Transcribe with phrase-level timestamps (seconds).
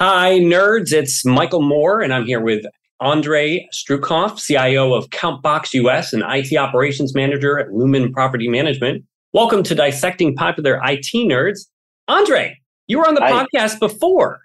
[0.00, 0.92] Hi, nerds.
[0.92, 2.64] It's Michael Moore, and I'm here with
[3.00, 9.04] Andrey Stryukov, CIO of Countbox US and IT Operations Manager at Lumen Property Management.
[9.32, 11.66] Welcome to Dissecting Popular IT Nerds.
[12.06, 14.42] Andrey, you were on the podcast before.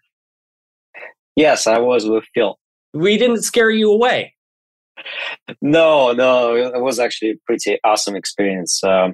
[1.35, 2.57] Yes, I was with Phil.
[2.95, 4.33] We didn't scare you away.
[5.61, 8.83] No, no, it was actually a pretty awesome experience.
[8.83, 9.13] Um,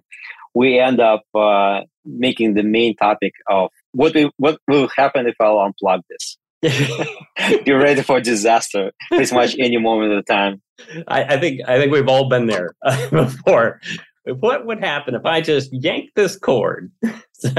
[0.55, 5.35] we end up uh, making the main topic of what will, what will happen if
[5.39, 6.37] I'll unplug this.
[7.65, 10.61] You're ready for disaster pretty much any moment of the time.
[11.07, 13.79] I, I think I think we've all been there uh, before.
[14.25, 16.91] What would happen if I just yank this cord?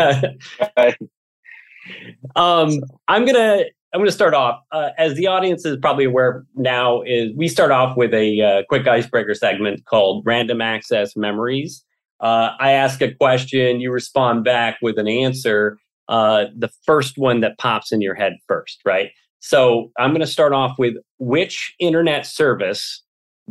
[2.36, 2.70] um,
[3.08, 7.02] I'm gonna I'm gonna start off uh, as the audience is probably aware now.
[7.02, 11.84] Is we start off with a uh, quick icebreaker segment called Random Access Memories.
[12.20, 17.40] Uh, I ask a question, you respond back with an answer, uh, the first one
[17.40, 19.10] that pops in your head first, right?
[19.40, 23.02] So I'm going to start off with which internet service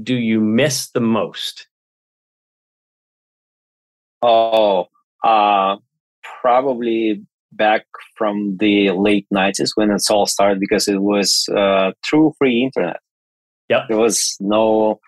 [0.02, 1.68] do you miss the most?
[4.22, 4.88] Oh,
[5.24, 5.78] uh,
[6.42, 12.34] probably back from the late 90s when it all started because it was uh, true
[12.38, 13.00] free internet.
[13.70, 13.84] Yep.
[13.90, 15.00] There was no,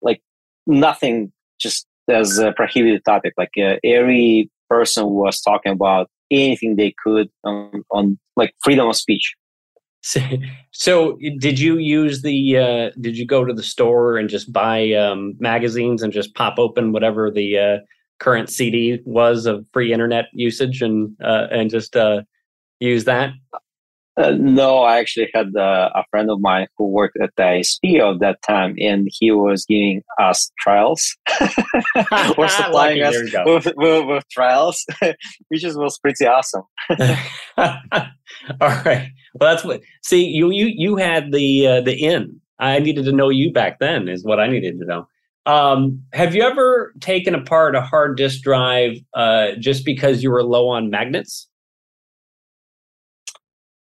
[0.00, 0.20] like,
[0.66, 3.34] nothing just as a prohibited topic.
[3.36, 8.96] Like, uh, every person was talking about anything they could on, on like freedom of
[8.96, 9.34] speech.
[10.74, 12.56] So, did you use the?
[12.56, 16.58] Uh, did you go to the store and just buy um, magazines and just pop
[16.58, 17.78] open whatever the uh,
[18.18, 22.22] current CD was of free internet usage and uh, and just uh,
[22.80, 23.30] use that?
[24.18, 28.00] Uh, no, I actually had uh, a friend of mine who worked at the ISP
[28.00, 31.16] of that time, and he was giving us trials
[32.36, 34.84] or supplying us with, with, with, trials,
[35.48, 36.62] which was pretty awesome.
[37.58, 39.10] All right.
[39.34, 39.80] Well, that's what.
[40.02, 42.38] See, you you you had the uh, the in.
[42.58, 44.08] I needed to know you back then.
[44.08, 45.06] Is what I needed to know.
[45.46, 50.44] Um, have you ever taken apart a hard disk drive uh, just because you were
[50.44, 51.48] low on magnets?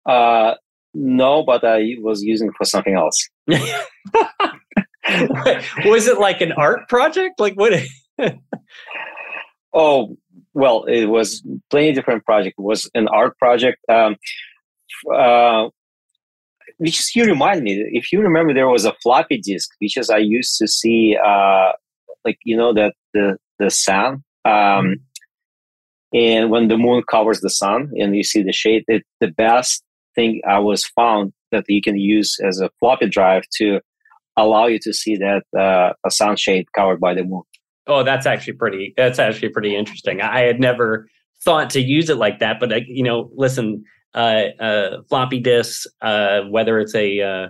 [0.08, 0.54] Uh,
[0.94, 3.28] no, but I was using it for something else.
[5.84, 7.38] was it like an art project?
[7.38, 7.74] Like what?
[9.74, 10.16] oh,
[10.54, 12.56] well, it was plenty different project.
[12.58, 13.78] It was an art project.
[13.88, 14.16] Um,
[15.14, 15.68] uh,
[16.78, 20.10] which is you remind me, if you remember, there was a floppy disk, which is
[20.10, 21.72] I used to see, uh,
[22.24, 24.24] like you know that the the sun.
[24.44, 24.94] Um, mm-hmm.
[26.14, 29.82] and when the moon covers the sun and you see the shade, it, the best
[30.18, 33.80] thing I was found that you can use as a floppy drive to
[34.36, 37.42] allow you to see that uh, a sunshade covered by the moon.
[37.86, 38.94] Oh, that's actually pretty.
[38.96, 40.20] That's actually pretty interesting.
[40.20, 41.06] I had never
[41.44, 43.84] thought to use it like that, but you know, listen,
[44.14, 47.46] uh, uh, floppy disks, uh, whether it's a uh,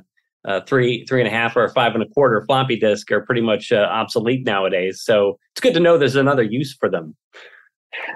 [0.47, 3.25] uh, three three and a half or a five and a quarter floppy disk, are
[3.25, 5.01] pretty much uh, obsolete nowadays.
[5.03, 7.17] So it's good to know there's another use for them.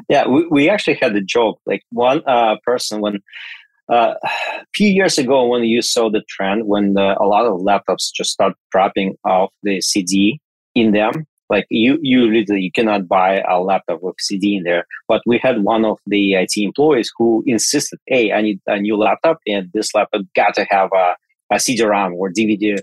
[0.08, 1.58] Yeah, we, we actually had the joke.
[1.66, 2.22] Like one
[2.64, 3.18] person when
[3.92, 7.60] uh, a few years ago, when you saw the trend, when the, a lot of
[7.60, 10.40] laptops just start dropping off the CD
[10.74, 14.84] in them, like you, you literally you cannot buy a laptop with CD in there.
[15.06, 18.96] But we had one of the IT employees who insisted, "Hey, I need a new
[18.96, 21.14] laptop, and this laptop got to have a,
[21.52, 22.78] a CD-ROM or DVD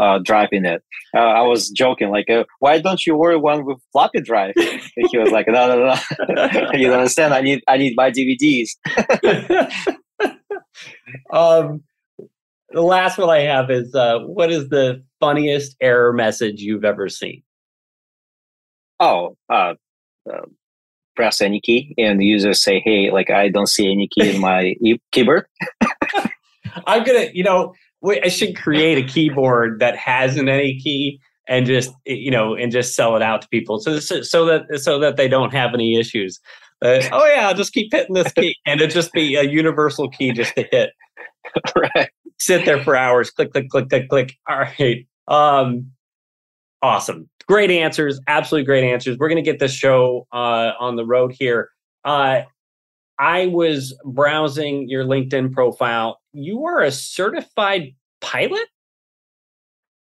[0.00, 0.82] uh, drive in it.
[1.14, 4.54] Uh, I was joking, like, uh, why don't you order one with floppy drive?
[5.10, 5.94] He was like, no, no,
[6.28, 7.34] no, you don't understand.
[7.34, 8.70] I need, I need my DVDs
[11.32, 11.82] um,
[12.70, 17.08] the last one I have is uh, what is the funniest error message you've ever
[17.08, 17.42] seen?
[18.98, 19.74] Oh, uh,
[20.30, 20.42] uh,
[21.16, 24.40] press any key and the users say, "Hey, like I don't see any key in
[24.40, 25.46] my e- keyboard."
[26.86, 27.74] I'm gonna, you know,
[28.06, 32.94] I should create a keyboard that hasn't any key and just, you know, and just
[32.94, 36.40] sell it out to people so so that so that they don't have any issues.
[36.82, 40.08] Uh, oh yeah, I'll just keep hitting this key, and it'd just be a universal
[40.08, 40.90] key just to hit.
[41.76, 42.10] right.
[42.38, 43.30] Sit there for hours.
[43.30, 44.34] Click, click, click, click, click.
[44.48, 45.06] All right.
[45.28, 45.90] Um,
[46.82, 47.28] awesome.
[47.46, 48.20] Great answers.
[48.26, 49.18] Absolutely great answers.
[49.18, 51.70] We're going to get this show uh, on the road here.
[52.04, 52.42] Uh,
[53.18, 56.20] I was browsing your LinkedIn profile.
[56.32, 58.66] You are a certified pilot.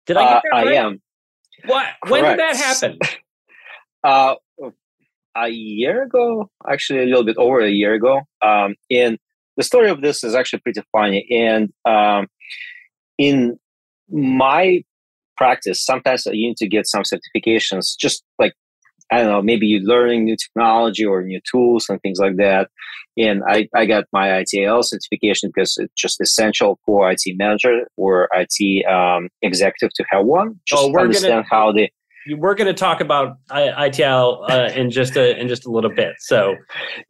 [0.06, 0.67] Did I get uh, that right?
[0.67, 1.01] I am.
[1.65, 1.85] What?
[2.03, 2.12] Correct.
[2.12, 3.00] When did that happen?
[4.03, 4.33] Uh,
[5.36, 8.22] a year ago, actually a little bit over a year ago.
[8.42, 9.18] Um, and
[9.57, 11.28] the story of this is actually pretty funny.
[11.31, 12.28] And um,
[13.18, 13.60] in
[14.10, 14.83] my
[15.38, 18.54] practice, sometimes you need to get some certifications, just like
[19.12, 22.69] I don't know, maybe you're learning new technology or new tools and things like that.
[23.18, 28.30] And I, I got my ITIL certification because it's just essential for IT manager or
[28.31, 30.62] IT um, executive to have one.
[30.66, 31.92] Just oh, understand gonna, how they.
[32.29, 36.13] We're going to talk about ITIL uh, in just a in just a little bit.
[36.19, 36.56] So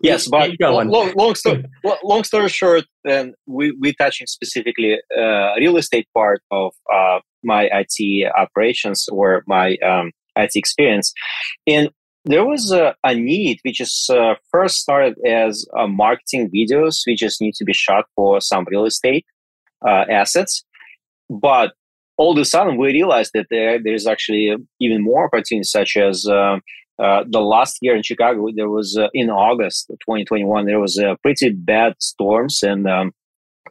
[0.01, 1.65] yes, but long, long, story,
[2.03, 7.69] long story short, then we we touching specifically uh, real estate part of uh, my
[7.71, 11.13] IT operations or my um, IT experience.
[11.67, 11.89] And
[12.25, 17.19] there was a, a need which is uh, first started as uh, marketing videos which
[17.19, 19.25] just need to be shot for some real estate
[19.85, 20.63] uh, assets.
[21.29, 21.73] But
[22.21, 26.27] all of a sudden, we realized that there, there's actually even more opportunities, such as
[26.27, 26.57] uh,
[27.01, 31.17] uh, the last year in Chicago, there was uh, in August 2021, there was a
[31.23, 33.11] pretty bad storms and um,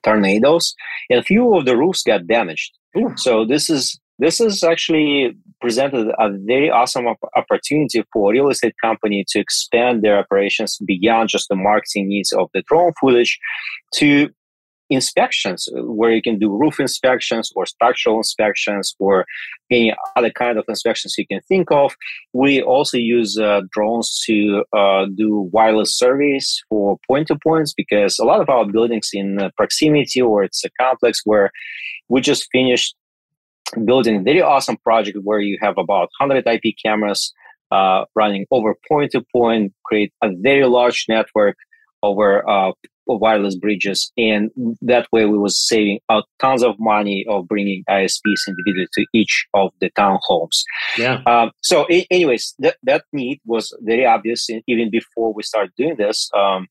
[0.03, 0.75] tornadoes,
[1.09, 2.73] and a few of the roofs got damaged.
[2.99, 3.13] Ooh.
[3.17, 7.07] So this is this is actually presented a very awesome
[7.37, 12.33] opportunity for a real estate company to expand their operations beyond just the marketing needs
[12.33, 13.39] of the drone footage
[13.95, 14.29] to
[14.91, 19.25] inspections where you can do roof inspections or structural inspections or
[19.71, 21.95] any other kind of inspections you can think of.
[22.33, 28.19] We also use uh, drones to uh, do wireless surveys for point to points because
[28.19, 31.51] a lot of our buildings in proximity or it's a complex where
[32.09, 32.97] we just finished
[33.85, 37.33] building a very awesome project where you have about 100 IP cameras
[37.71, 41.57] uh, running over point to point, create a very large network
[42.03, 42.73] over uh,
[43.07, 44.51] wireless bridges, and
[44.83, 49.47] that way we was saving out tons of money of bringing ISPs individually to each
[49.55, 50.63] of the townhomes.
[50.97, 51.23] Yeah.
[51.27, 55.97] Um, so, a- anyways, that that need was very obvious even before we started doing
[55.97, 56.29] this.
[56.37, 56.69] Um,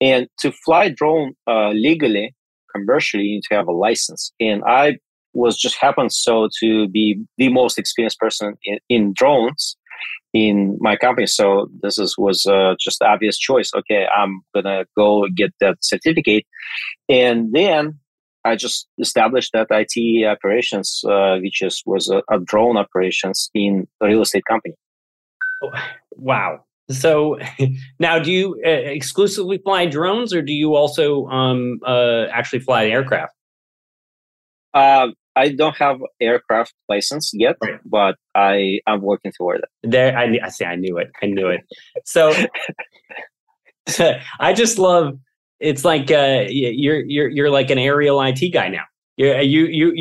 [0.00, 2.34] and to fly drone uh, legally,
[2.74, 4.32] commercially, you need to have a license.
[4.40, 4.98] And I
[5.32, 9.76] was just happened so to be the most experienced person in, in drones
[10.32, 11.26] in my company.
[11.26, 13.70] So this is was uh, just obvious choice.
[13.74, 16.44] Okay, I'm gonna go get that certificate,
[17.08, 17.98] and then
[18.44, 23.86] I just established that IT operations, uh, which is was a, a, drone operations in
[24.00, 24.74] a real estate company.
[26.16, 26.64] Wow.
[26.90, 27.38] So
[27.98, 32.86] now, do you uh, exclusively fly drones, or do you also um, uh, actually fly
[32.86, 33.34] aircraft?
[35.40, 37.80] I don't have aircraft license yet, right.
[37.86, 39.90] but I am working toward it.
[39.90, 41.10] There, I, I say I knew it.
[41.22, 41.62] I knew it.
[42.04, 42.34] So
[44.40, 45.18] I just love.
[45.58, 48.84] It's like uh, you're you're you're like an aerial IT guy now.
[49.16, 49.92] You're, you you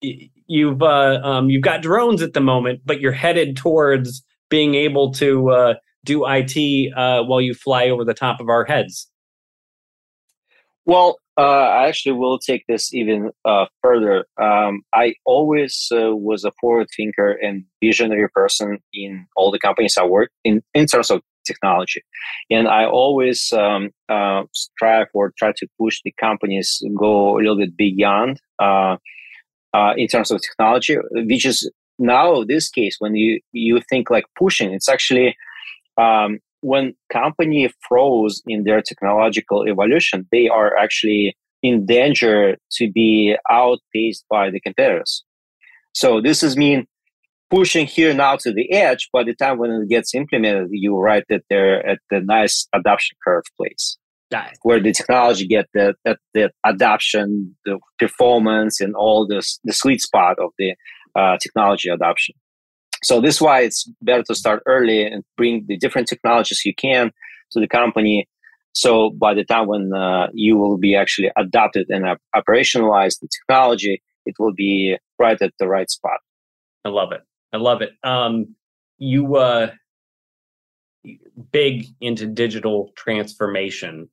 [0.00, 4.74] you've you've uh, um, you've got drones at the moment, but you're headed towards being
[4.74, 5.74] able to uh,
[6.04, 9.10] do IT uh, while you fly over the top of our heads.
[10.86, 14.24] Well, uh, I actually will take this even uh, further.
[14.40, 19.96] Um, I always uh, was a forward thinker and visionary person in all the companies
[19.98, 22.02] I work in, in terms of technology.
[22.50, 27.58] And I always um, uh, strive or try to push the companies go a little
[27.58, 28.96] bit beyond uh,
[29.74, 34.24] uh, in terms of technology, which is now this case when you, you think like
[34.38, 35.36] pushing, it's actually
[35.98, 43.36] um, when company froze in their technological evolution, they are actually in danger to be
[43.50, 45.24] outpaced by the competitors.
[45.92, 46.86] So this is mean
[47.50, 49.08] pushing here now to the edge.
[49.12, 53.16] By the time when it gets implemented, you right that they're at the nice adoption
[53.24, 53.96] curve place.
[54.62, 60.00] Where the technology get the, the, the adoption, the performance, and all this the sweet
[60.00, 60.74] spot of the
[61.14, 62.34] uh, technology adoption.
[63.02, 66.74] So this is why it's better to start early and bring the different technologies you
[66.74, 67.12] can
[67.52, 68.28] to the company.
[68.72, 73.28] So by the time when uh, you will be actually adopted and uh, operationalize the
[73.28, 76.20] technology, it will be right at the right spot.
[76.84, 77.22] I love it.
[77.52, 77.92] I love it.
[78.02, 78.54] Um,
[78.98, 79.70] you uh,
[81.52, 84.08] big into digital transformation.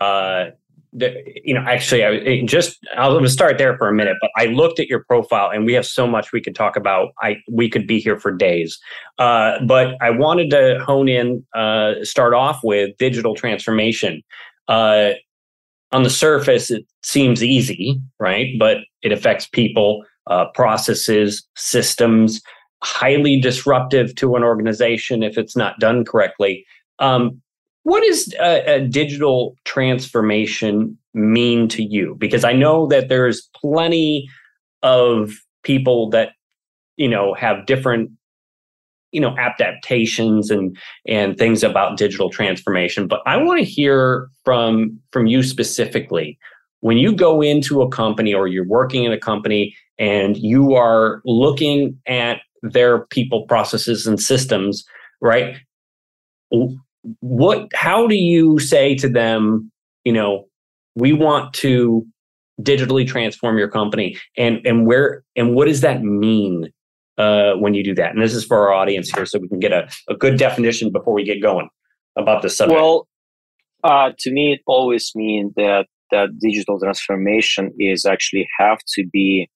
[0.00, 0.50] Uh,
[0.94, 4.30] you know, actually, I just I was going to start there for a minute, but
[4.36, 7.12] I looked at your profile, and we have so much we could talk about.
[7.22, 8.78] I we could be here for days,
[9.18, 14.22] uh, but I wanted to hone in, uh, start off with digital transformation.
[14.68, 15.12] Uh,
[15.92, 18.54] on the surface, it seems easy, right?
[18.58, 22.40] But it affects people, uh, processes, systems.
[22.82, 26.66] Highly disruptive to an organization if it's not done correctly.
[26.98, 27.40] Um,
[27.84, 32.16] what does a, a, digital transformation mean to you?
[32.18, 34.28] Because I know that there's plenty
[34.82, 36.30] of people that
[36.96, 38.10] you know have different
[39.12, 44.98] you know adaptations and and things about digital transformation but i want to hear from
[45.12, 46.36] from you specifically
[46.80, 51.22] when you go into a company or you're working in a company and you are
[51.24, 54.84] looking at their people processes and systems
[55.22, 55.56] right?
[57.20, 57.68] What?
[57.74, 59.70] How do you say to them?
[60.04, 60.48] You know,
[60.94, 62.06] we want to
[62.60, 66.68] digitally transform your company, and and where and what does that mean
[67.18, 68.12] uh, when you do that?
[68.12, 70.90] And this is for our audience here, so we can get a, a good definition
[70.92, 71.68] before we get going
[72.16, 72.78] about this subject.
[72.78, 73.08] Well,
[73.84, 79.48] uh, to me, it always means that that digital transformation is actually have to be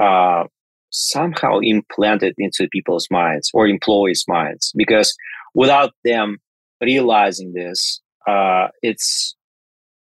[0.00, 0.44] uh,
[0.90, 5.16] somehow implanted into people's minds or employees' minds because
[5.54, 6.38] without them
[6.80, 9.36] realizing this, uh, it's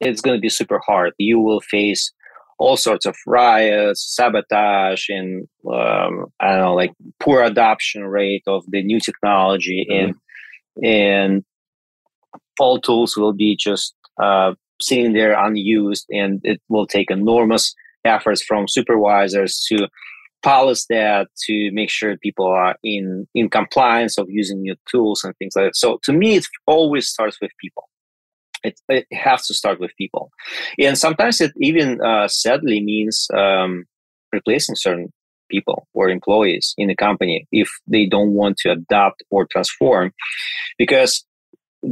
[0.02, 1.14] it's going to be super hard.
[1.18, 2.12] You will face
[2.58, 8.64] all sorts of riots, sabotage, and um, I don't know, like poor adoption rate of
[8.70, 10.12] the new technology, mm-hmm.
[10.82, 11.44] and and
[12.60, 17.74] all tools will be just uh, sitting there unused, and it will take enormous
[18.06, 19.88] efforts from supervisors to
[20.52, 23.06] polish that to make sure people are in
[23.40, 25.76] in compliance of using new tools and things like that.
[25.84, 27.86] So to me, it always starts with people.
[28.68, 30.26] It, it has to start with people,
[30.86, 33.72] and sometimes it even uh, sadly means um,
[34.38, 35.08] replacing certain
[35.54, 40.08] people or employees in the company if they don't want to adapt or transform,
[40.82, 41.12] because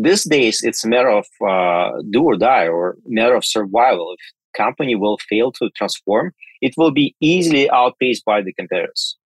[0.05, 4.07] these days it's a matter of uh, do or die or matter of survival.
[4.17, 4.23] If
[4.55, 9.17] company will fail to transform, it will be easily outpaced by the competitors.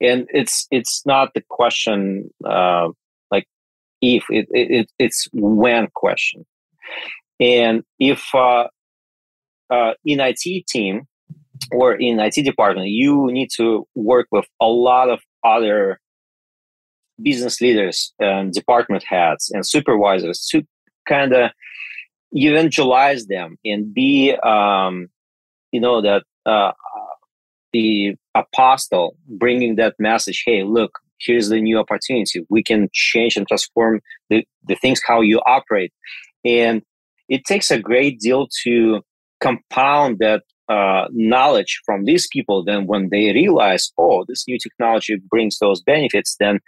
[0.00, 2.88] And it's it's not the question uh,
[3.30, 3.46] like
[4.02, 6.44] if it, it it's when question.
[7.40, 8.68] And if uh,
[9.70, 11.06] uh, in IT team
[11.72, 16.00] or in IT department, you need to work with a lot of other
[17.22, 20.62] business leaders and department heads and supervisors to
[21.08, 21.50] kind of
[22.34, 25.08] evangelize them and be um,
[25.72, 26.72] you know that uh,
[27.72, 32.44] the apostle bringing that message hey look here's the new opportunity.
[32.48, 34.00] We can change and transform
[34.30, 35.92] the, the things how you operate.
[36.44, 36.82] And
[37.28, 39.00] it takes a great deal to
[39.40, 42.64] compound that uh, knowledge from these people.
[42.64, 46.58] Then when they realize oh this new technology brings those benefits then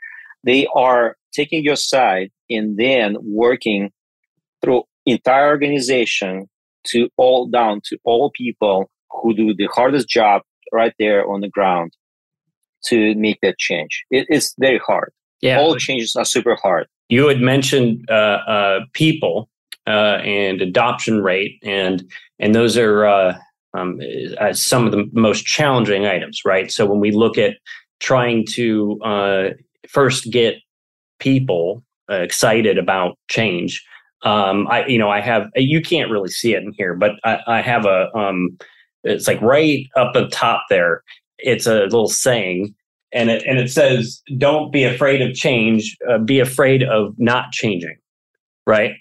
[0.45, 3.91] they are taking your side and then working
[4.61, 6.49] through entire organization
[6.89, 11.49] to all down to all people who do the hardest job right there on the
[11.49, 11.93] ground
[12.85, 14.05] to make that change.
[14.11, 15.13] It, it's very hard.
[15.41, 16.87] Yeah, all changes are super hard.
[17.09, 19.49] You had mentioned uh, uh, people
[19.87, 22.05] uh, and adoption rate, and
[22.39, 23.39] and those are uh,
[23.75, 24.01] um,
[24.41, 26.71] uh, some of the most challenging items, right?
[26.71, 27.57] So when we look at
[28.01, 29.49] trying to uh,
[29.89, 30.57] first get
[31.19, 33.85] people excited about change,
[34.27, 37.39] um, I you know I have you can't really see it in here, but I,
[37.47, 38.59] I have a um,
[39.05, 41.05] it's like right up the top there.
[41.39, 42.75] It's a little saying,
[43.13, 45.97] and it and it says, "Don't be afraid of change.
[46.11, 47.97] Uh, be afraid of not changing."
[48.67, 48.95] Right.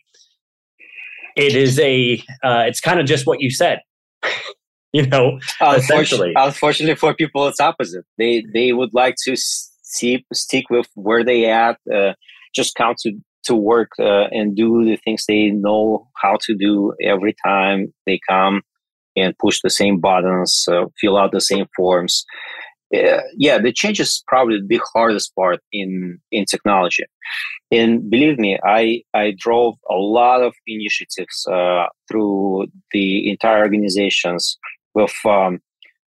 [1.36, 2.22] It is a.
[2.44, 3.80] Uh, it's kind of just what you said.
[4.94, 8.06] you know, unfortunately, unfortunately for people, it's opposite.
[8.20, 11.80] They they would like to see, stick with where they at.
[11.92, 12.14] Uh,
[12.54, 13.12] just count to
[13.46, 18.20] to work uh, and do the things they know how to do every time they
[18.28, 18.62] come
[19.16, 22.26] and push the same buttons, uh, fill out the same forms.
[22.94, 27.04] Uh, yeah, the change is probably the hardest part in in technology.
[27.72, 34.58] And believe me, I I drove a lot of initiatives uh, through the entire organizations.
[34.94, 35.60] With um,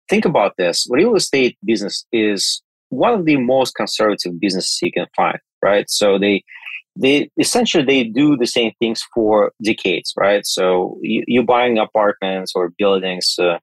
[0.09, 5.07] think about this, real estate business is one of the most conservative businesses you can
[5.15, 5.89] find, right?
[5.89, 6.43] So they
[6.99, 10.45] they essentially they do the same things for decades, right?
[10.45, 13.59] So you, you buying apartments or buildings, uh,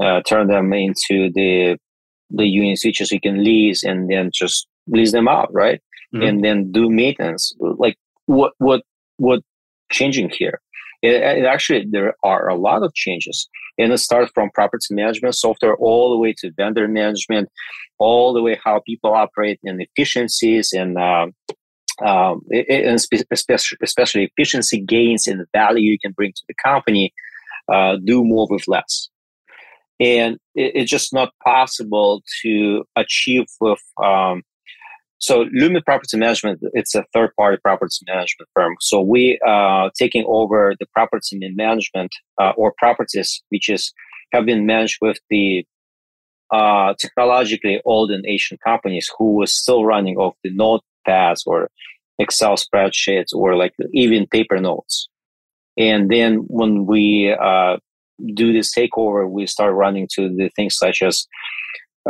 [0.00, 1.78] uh, turn them into the
[2.30, 5.80] the units which you can lease and then just lease them out, right?
[6.14, 6.22] Mm-hmm.
[6.22, 7.54] And then do maintenance.
[7.60, 8.82] Like what what
[9.16, 9.40] what
[9.90, 10.60] changing here?
[11.02, 15.34] It, it, actually there are a lot of changes, and it starts from property management
[15.34, 17.48] software all the way to vendor management,
[17.98, 21.26] all the way how people operate and efficiencies and uh,
[22.04, 23.00] um, and
[23.30, 27.12] especially, efficiency gains and the value you can bring to the company,
[27.72, 29.08] uh, do more with less.
[29.98, 33.82] And it, it's just not possible to achieve with.
[34.02, 34.42] Um,
[35.18, 38.76] so Lumen Property Management, it's a third-party property management firm.
[38.80, 43.94] So we are uh, taking over the property management uh, or properties which is
[44.32, 45.64] have been managed with the
[46.52, 50.50] uh, technologically old and Asian companies who were still running off the
[51.46, 51.70] or
[52.18, 55.08] Excel spreadsheets or like even paper notes.
[55.76, 57.76] And then when we uh,
[58.34, 61.26] do this takeover, we start running to the things such as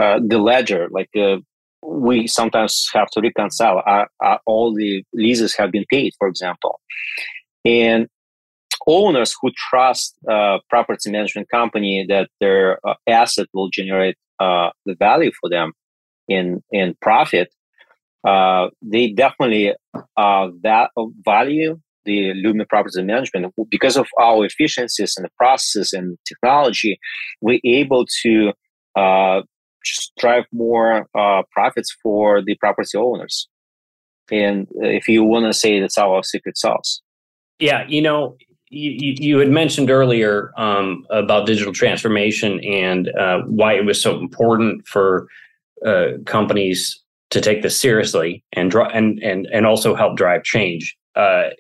[0.01, 1.37] uh, the ledger, like uh,
[1.83, 3.83] we sometimes have to reconcile.
[3.87, 6.81] Are, are all the leases have been paid, for example,
[7.65, 8.07] and
[8.87, 14.95] owners who trust uh, property management company that their uh, asset will generate uh, the
[14.95, 15.73] value for them
[16.29, 17.49] in in profit,
[18.27, 19.73] uh, they definitely
[20.17, 20.91] uh, that
[21.25, 26.99] value the Lumen Property Management because of our efficiencies and the processes and technology.
[27.41, 28.53] We're able to
[28.95, 29.43] uh,
[30.19, 31.07] drive more
[31.53, 33.49] profits for the property owners.
[34.31, 37.01] And if you want to say that's our secret sauce.
[37.59, 38.37] Yeah, you know,
[38.71, 44.19] you, you had mentioned earlier um, about digital transformation and uh, why it was so
[44.19, 45.29] important for
[45.85, 47.03] uh, companies
[47.37, 50.97] to take this seriously and draw and and and also help drive change.
[51.15, 51.51] Uh,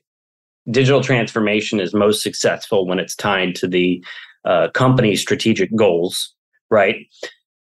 [0.70, 4.02] digital transformation is most successful when it's tied to the
[4.46, 6.34] uh, company's strategic goals,
[6.70, 6.96] right?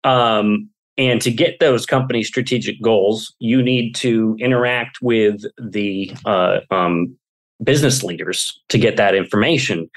[0.06, 6.60] Um, and to get those company strategic goals, you need to interact with the uh,
[6.72, 7.18] um,
[7.62, 9.90] business leaders to get that information.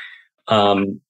[0.49, 1.01] Um,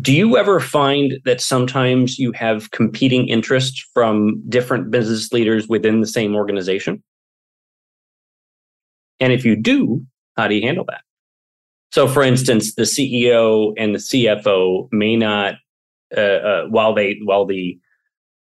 [0.00, 6.00] do you ever find that sometimes you have competing interests from different business leaders within
[6.00, 7.02] the same organization?
[9.20, 10.04] And if you do,
[10.36, 11.02] how do you handle that?
[11.92, 15.54] So, for instance, the CEO and the CFO may not,
[16.16, 17.78] uh, uh, while they while the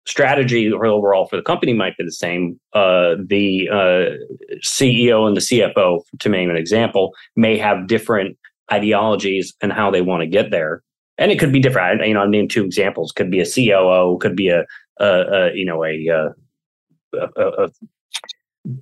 [0.06, 2.58] strategy or overall for the company might be the same.
[2.72, 8.36] Uh, the uh, CEO and the CFO, to name an example, may have different
[8.72, 10.82] ideologies and how they want to get there.
[11.18, 12.02] And it could be different.
[12.02, 13.12] I, you know, I'll name two examples.
[13.12, 14.18] Could be a COO.
[14.20, 14.64] Could be a,
[15.00, 17.70] a, a you know a, uh, a, a,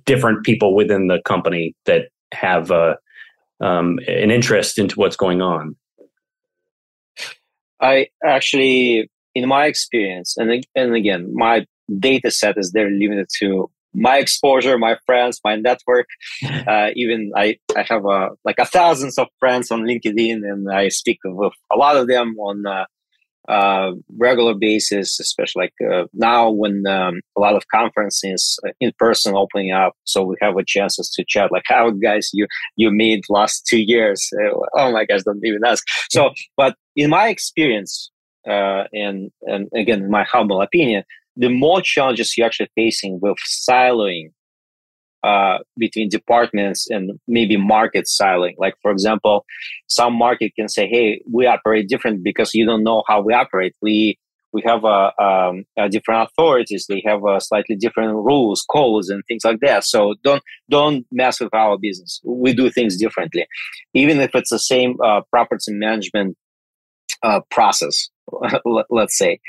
[0.05, 2.95] different people within the company that have uh,
[3.59, 5.75] um, an interest into what's going on.
[7.81, 11.65] I actually in my experience, and, and again, my
[11.99, 16.07] data set is very limited to my exposure, my friends, my network.
[16.67, 20.89] Uh, even I, I have uh, like a thousands of friends on LinkedIn, and I
[20.89, 22.85] speak with a lot of them on uh,
[23.49, 28.91] uh regular basis, especially like uh, now when um, a lot of conferences uh, in
[28.99, 31.51] person opening up, so we have a chances to chat.
[31.51, 34.29] Like, how guys you you made last two years?
[34.75, 35.83] oh my gosh, don't even ask.
[36.09, 38.11] So, but in my experience,
[38.47, 41.03] uh, and and again, in my humble opinion,
[41.37, 43.37] the more challenges you're actually facing with
[43.69, 44.31] siloing
[45.23, 48.53] uh, between departments and maybe market siloing.
[48.57, 49.45] Like for example,
[49.87, 53.75] some market can say, "Hey, we operate different because you don't know how we operate.
[53.81, 54.17] We
[54.53, 56.85] we have a, um, a different authorities.
[56.87, 59.83] They have a slightly different rules, codes, and things like that.
[59.83, 62.21] So don't don't mess with our business.
[62.23, 63.45] We do things differently,
[63.93, 66.37] even if it's the same uh, property management
[67.23, 68.09] uh, process
[68.89, 69.39] let's say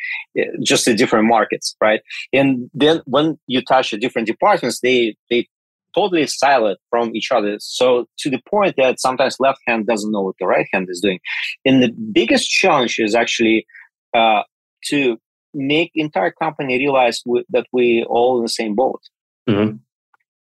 [0.62, 2.00] just the different markets right?
[2.32, 5.48] And then when you touch the different departments they they
[5.94, 7.56] totally silent from each other.
[7.60, 11.00] So to the point that sometimes left hand doesn't know what the right hand is
[11.00, 11.18] doing.
[11.64, 13.66] And the biggest challenge is actually
[14.14, 14.42] uh,
[14.86, 15.16] to
[15.54, 19.00] make entire company realize w- that we all in the same boat.
[19.48, 19.76] Mm-hmm.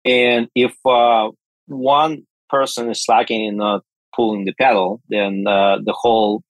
[0.04, 1.30] and if uh,
[1.66, 3.82] one person is slacking and not
[4.14, 6.42] pulling the pedal then uh, the whole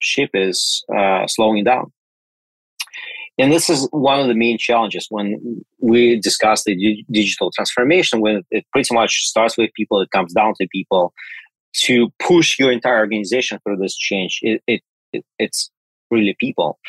[0.00, 1.92] ship is uh, slowing down.
[3.38, 8.42] And this is one of the main challenges when we discuss the digital transformation, when
[8.50, 11.12] it pretty much starts with people, it comes down to people
[11.84, 14.40] to push your entire organization through this change.
[14.42, 14.82] It, it,
[15.12, 15.70] it it's
[16.10, 16.80] really people.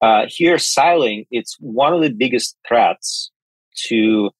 [0.00, 3.30] Uh, here, siloing, it's one of the biggest threats
[3.88, 4.30] to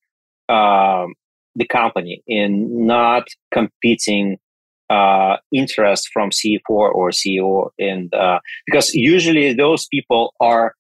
[0.49, 1.15] um,
[1.57, 4.39] the company in not competing
[4.91, 10.75] uh, interest from CFO or CEO, and uh, because usually those people are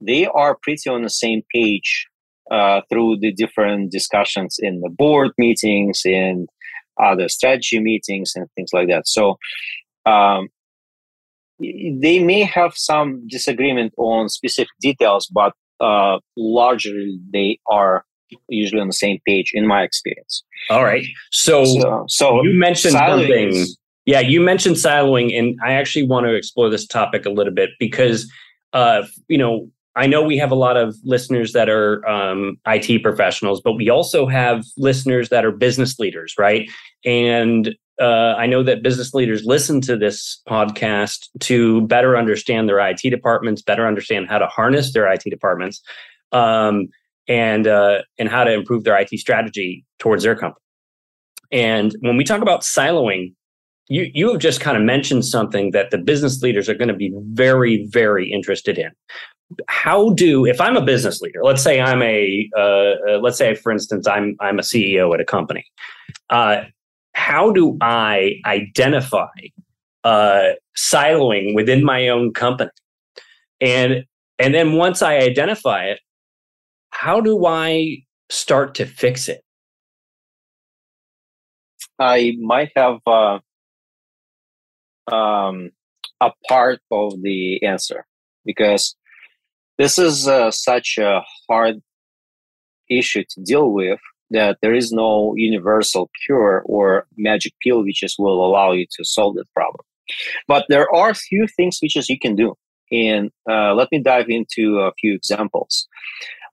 [0.00, 2.06] they are pretty on the same page
[2.50, 6.48] uh, through the different discussions in the board meetings and
[7.02, 9.08] other strategy meetings and things like that.
[9.08, 9.36] So
[10.06, 10.48] um,
[11.58, 18.04] they may have some disagreement on specific details, but uh, largely they are
[18.48, 20.42] usually on the same page in my experience.
[20.70, 21.04] All right.
[21.30, 23.66] So, so, so you mentioned something.
[24.04, 27.70] Yeah, you mentioned siloing, and I actually want to explore this topic a little bit
[27.80, 28.30] because,
[28.72, 33.02] uh, you know, I know we have a lot of listeners that are um, IT
[33.02, 36.70] professionals, but we also have listeners that are business leaders, right?
[37.04, 42.78] And uh, I know that business leaders listen to this podcast to better understand their
[42.78, 45.80] IT departments, better understand how to harness their IT departments.
[46.30, 46.88] Um,
[47.28, 50.62] and uh, and how to improve their IT strategy towards their company.
[51.52, 53.34] And when we talk about siloing,
[53.88, 56.94] you you have just kind of mentioned something that the business leaders are going to
[56.94, 58.90] be very very interested in.
[59.68, 63.54] how do if I'm a business leader, let's say I'm a uh, uh, let's say
[63.54, 65.64] for instance I'm I'm a CEO at a company.
[66.30, 66.64] Uh,
[67.14, 69.38] how do I identify
[70.04, 72.70] uh, siloing within my own company?
[73.60, 74.04] And
[74.38, 76.00] and then once I identify it,
[76.96, 77.98] how do I
[78.30, 79.42] start to fix it?
[81.98, 83.38] I might have uh,
[85.14, 85.70] um,
[86.20, 88.06] a part of the answer
[88.44, 88.96] because
[89.78, 91.76] this is uh, such a hard
[92.90, 98.16] issue to deal with that there is no universal cure or magic pill which just
[98.18, 99.84] will allow you to solve that problem.
[100.48, 102.54] But there are a few things which is you can do.
[102.90, 105.88] And uh, let me dive into a few examples.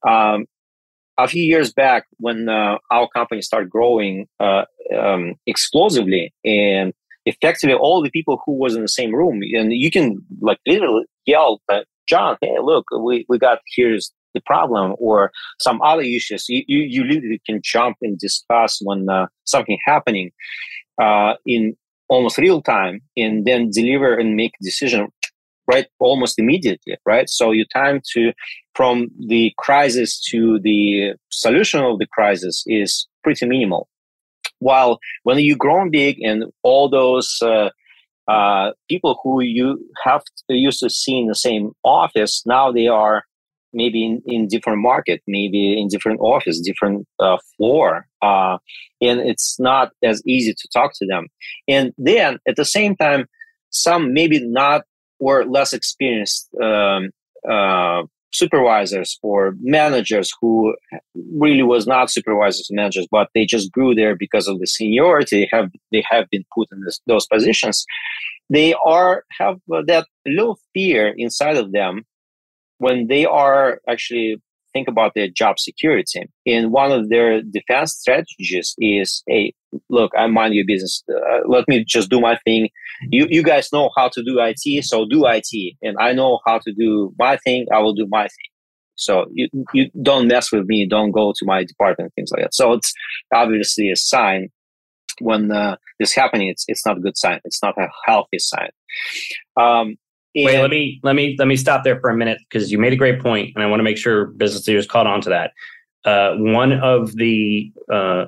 [0.08, 0.46] Um,
[1.18, 4.64] a few years back, when uh, our company started growing uh,
[4.98, 6.94] um, explosively, and
[7.26, 11.06] effectively all the people who was in the same room, and you can like literally
[11.26, 11.62] yell,
[12.08, 16.46] "John, hey, look, we, we got here's the problem," or some other issues.
[16.50, 20.32] You you, you literally can jump and discuss when uh, something happening
[21.02, 21.76] uh, in
[22.10, 25.10] almost real time, and then deliver and make decision
[25.68, 28.34] right almost immediately right so your time to
[28.76, 33.88] from the crisis to the solution of the crisis is pretty minimal.
[34.60, 37.70] While when you grow big and all those uh,
[38.28, 42.88] uh, people who you have to, used to see in the same office now they
[42.88, 43.24] are
[43.74, 48.58] maybe in, in different market maybe in different office different uh, floor uh,
[49.02, 51.28] and it's not as easy to talk to them.
[51.68, 53.26] And then at the same time
[53.72, 54.84] some maybe not
[55.20, 57.10] or less experienced um,
[57.50, 58.04] uh,
[58.34, 60.76] supervisors or managers who
[61.32, 65.48] really was not supervisors and managers but they just grew there because of the seniority
[65.52, 67.86] have they have been put in this, those positions
[68.50, 72.04] they are have uh, that little fear inside of them
[72.78, 74.38] when they are actually
[74.74, 76.28] think about their job security.
[76.46, 79.54] And one of their defense strategies is, hey,
[79.90, 81.04] look, I mind your business.
[81.10, 82.70] Uh, let me just do my thing.
[83.10, 85.76] You, you guys know how to do IT, so do IT.
[85.82, 87.68] And I know how to do my thing.
[87.74, 88.52] I will do my thing.
[88.96, 90.88] So you, you don't mess with me.
[90.88, 92.54] Don't go to my department, things like that.
[92.54, 92.94] So it's
[93.34, 94.50] obviously a sign
[95.20, 96.50] when uh, this happening.
[96.50, 97.40] It's, it's not a good sign.
[97.44, 98.70] It's not a healthy sign.
[99.60, 99.96] Um,
[100.36, 102.80] and Wait, let me let me let me stop there for a minute because you
[102.80, 105.30] made a great point, and I want to make sure business leaders caught on to
[105.30, 105.52] that.
[106.06, 108.26] Uh, one of the uh,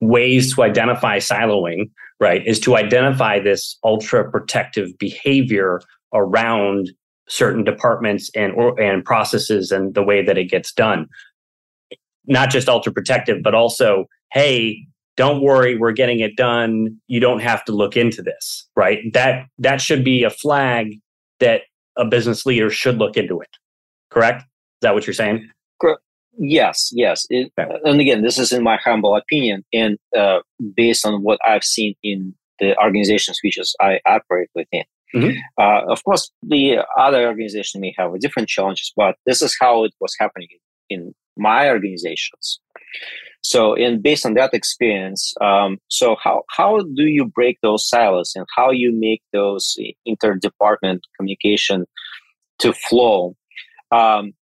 [0.00, 5.80] ways to identify siloing, right, is to identify this ultra protective behavior
[6.12, 6.90] around
[7.28, 11.06] certain departments and or, and processes and the way that it gets done.
[12.26, 16.96] Not just ultra protective, but also, hey, don't worry, we're getting it done.
[17.06, 19.00] You don't have to look into this, right?
[19.12, 20.98] That that should be a flag
[21.40, 21.62] that
[21.96, 23.48] a business leader should look into it.
[24.10, 24.42] Correct?
[24.42, 25.50] Is that what you're saying?
[26.38, 27.26] Yes, yes.
[27.30, 27.78] It, okay.
[27.84, 30.40] And again, this is in my humble opinion and uh,
[30.76, 34.84] based on what I've seen in the organizations which I operate within.
[35.14, 35.38] Mm-hmm.
[35.58, 39.92] Uh, of course, the other organization may have different challenges, but this is how it
[40.00, 40.48] was happening
[40.90, 42.60] in my organizations.
[43.42, 48.32] So, and based on that experience, um, so how how do you break those silos
[48.34, 51.86] and how you make those interdepartment communication
[52.58, 53.36] to flow?
[53.92, 54.32] Um,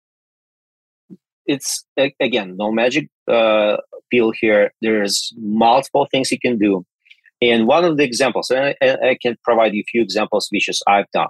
[1.45, 3.77] it's again no magic uh,
[4.11, 4.71] pill here.
[4.81, 6.85] There's multiple things you can do,
[7.41, 10.69] and one of the examples, and I, I can provide you a few examples which
[10.69, 11.27] is I've done,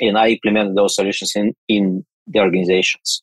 [0.00, 3.22] and I implemented those solutions in in the organizations.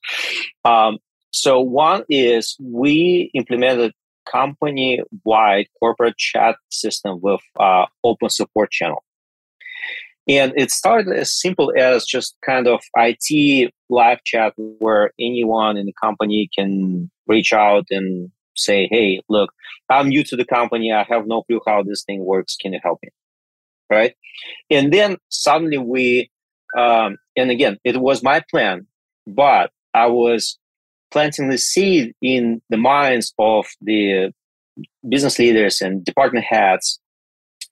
[0.63, 0.99] Um,
[1.31, 3.91] so one is we implemented
[4.31, 9.03] company-wide corporate chat system with uh, open support channel.
[10.27, 15.85] And it started as simple as just kind of IT live chat where anyone in
[15.85, 19.51] the company can reach out and say, hey, look,
[19.89, 20.91] I'm new to the company.
[20.93, 22.55] I have no clue how this thing works.
[22.55, 23.09] Can you help me?
[23.89, 24.13] Right.
[24.69, 26.29] And then suddenly we,
[26.77, 28.87] um, and again, it was my plan,
[29.27, 30.57] but I was
[31.11, 34.31] planting the seed in the minds of the
[35.07, 36.99] business leaders and department heads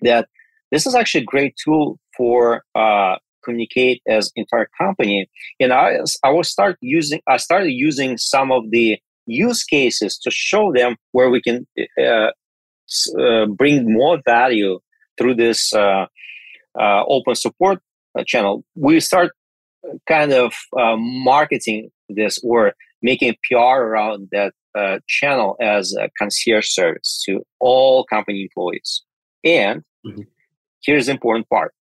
[0.01, 0.27] that
[0.71, 5.29] this is actually a great tool for uh, communicate as entire company.
[5.59, 10.31] And I, I will start using, I started using some of the use cases to
[10.31, 11.67] show them where we can
[11.99, 12.31] uh,
[13.19, 14.79] uh, bring more value
[15.17, 16.05] through this uh,
[16.79, 17.79] uh, open support
[18.17, 18.63] uh, channel.
[18.75, 19.31] We start
[20.07, 27.23] kind of marketing this or making PR around that uh, channel as a concierge service
[27.25, 29.03] to all company employees.
[29.43, 30.21] And mm-hmm.
[30.83, 31.73] Here's the important part.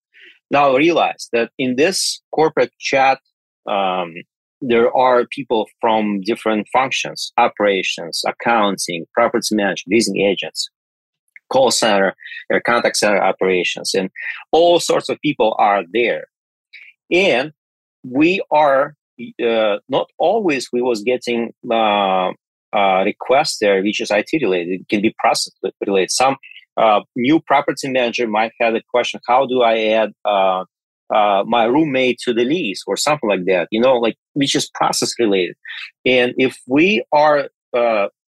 [0.50, 3.20] Now realize that in this corporate chat
[3.68, 4.14] um,
[4.60, 10.68] there are people from different functions, operations, accounting, property management, leasing agents,
[11.50, 12.14] call center,
[12.50, 14.10] or contact center operations, and
[14.52, 16.24] all sorts of people are there.
[17.10, 17.52] And
[18.04, 18.94] we are
[19.42, 22.30] uh, not always we was getting uh,
[22.72, 24.80] uh, requests there, which is IT related.
[24.82, 25.52] It can be process
[25.86, 26.10] related.
[26.10, 26.36] Some
[26.76, 30.64] uh, new property manager might have a question: How do I add uh,
[31.14, 33.68] uh, my roommate to the lease or something like that?
[33.70, 35.56] You know, like which is process related.
[36.04, 37.48] And if we are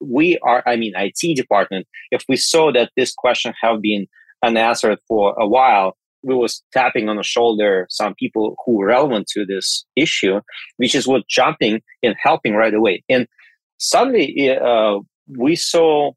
[0.03, 4.07] we are, I mean, IT department, if we saw that this question have been
[4.43, 9.27] unanswered for a while, we was tapping on the shoulder some people who were relevant
[9.27, 10.39] to this issue,
[10.77, 13.03] which is what jumping and helping right away.
[13.09, 13.27] And
[13.77, 16.11] suddenly uh, we saw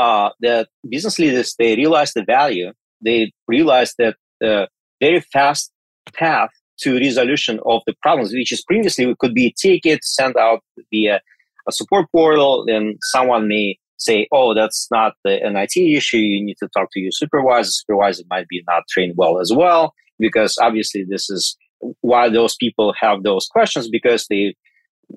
[0.00, 2.72] uh, that business leaders they realize the value.
[3.02, 4.68] They realize that the
[5.00, 5.70] very fast
[6.14, 6.50] path
[6.82, 10.60] to resolution of the problems, which is previously could be a ticket sent out
[10.90, 11.20] via
[11.68, 16.16] a support portal, then someone may say, oh, that's not an IT issue.
[16.16, 17.70] You need to talk to your supervisor.
[17.70, 21.56] Supervisor might be not trained well as well, because obviously this is
[22.00, 24.54] why those people have those questions because they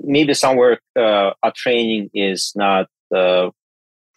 [0.02, 3.50] maybe somewhere uh, a training is not uh,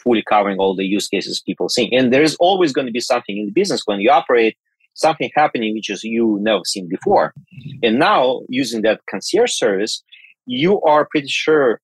[0.07, 1.91] fully covering all the use cases people see.
[1.93, 4.57] And there is always going to be something in the business when you operate,
[4.95, 7.35] something happening which is you never seen before.
[7.83, 10.03] And now using that concierge service,
[10.47, 11.81] you are pretty sure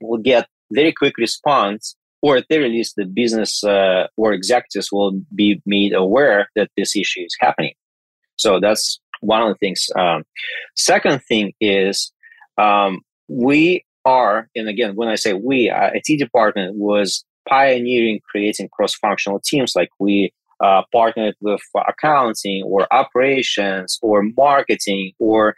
[0.00, 4.90] will get very quick response or at the very least the business uh, or executives
[4.90, 7.72] will be made aware that this issue is happening
[8.36, 10.22] so that's one of the things um,
[10.76, 12.12] second thing is
[12.58, 18.68] um, we are and again when i say we uh, it department was pioneering creating
[18.72, 20.32] cross-functional teams like we
[20.62, 25.54] uh, partnered with accounting or operations or marketing or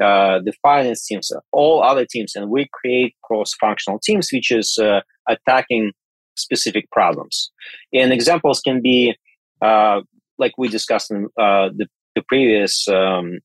[0.00, 5.00] uh, the finance teams, all other teams, and we create cross-functional teams, which is uh,
[5.28, 5.92] attacking
[6.36, 7.50] specific problems.
[7.92, 9.14] And examples can be
[9.62, 10.00] uh,
[10.38, 13.40] like we discussed in uh, the, the, previous um,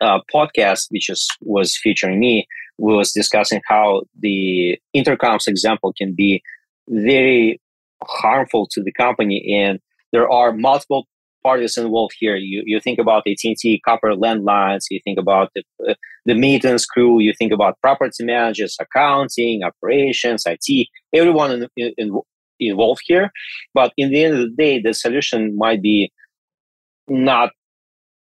[0.00, 2.46] uh, podcast, which is, was featuring me,
[2.78, 6.42] We was discussing how the intercoms example can be
[6.90, 7.60] very
[8.04, 9.78] harmful to the company and
[10.12, 11.06] there are multiple
[11.42, 12.36] parties involved here.
[12.36, 14.84] You you think about AT&T copper landlines.
[14.90, 15.94] You think about the
[16.26, 17.20] the maintenance crew.
[17.20, 20.88] You think about property managers, accounting, operations, IT.
[21.14, 22.20] Everyone in, in, in,
[22.58, 23.30] involved here.
[23.74, 26.12] But in the end of the day, the solution might be
[27.08, 27.50] not.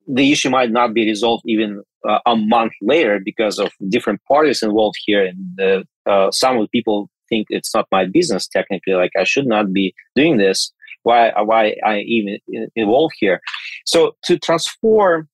[0.08, 4.62] The issue might not be resolved even uh, a month later because of different parties
[4.62, 8.94] involved here, and uh, some of the people think it's not my business technically.
[8.94, 10.72] Like I should not be doing this
[11.06, 12.38] why why I even
[12.76, 13.40] involved here.
[13.86, 15.30] So to transform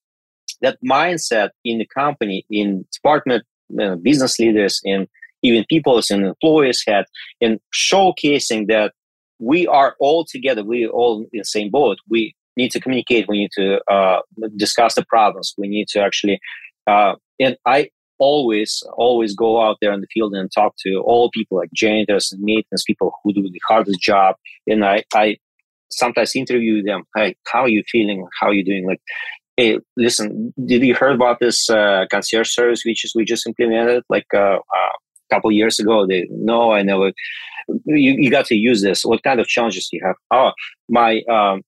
[0.61, 3.43] that mindset in the company, in department,
[3.81, 5.07] uh, business leaders, and
[5.41, 7.05] even people and employees had,
[7.39, 8.93] in showcasing that
[9.39, 11.97] we are all together, we are all in the same boat.
[12.09, 13.27] We need to communicate.
[13.27, 14.19] We need to uh,
[14.55, 15.53] discuss the problems.
[15.57, 16.39] We need to actually,
[16.85, 17.89] uh, and I
[18.21, 22.31] always, always go out there in the field and talk to all people like janitors
[22.31, 24.35] and maintenance people who do the hardest job.
[24.67, 25.37] And I, I
[25.91, 28.25] sometimes interview them hey how are you feeling?
[28.39, 28.85] How are you doing?
[28.85, 29.01] Like
[29.57, 34.03] hey listen did you heard about this uh, concierge service which is we just implemented
[34.09, 36.07] like uh, a couple years ago?
[36.07, 37.11] They no i never
[37.85, 39.03] you, you got to use this.
[39.03, 40.15] What kind of challenges do you have?
[40.31, 40.51] Oh
[40.89, 41.61] my um,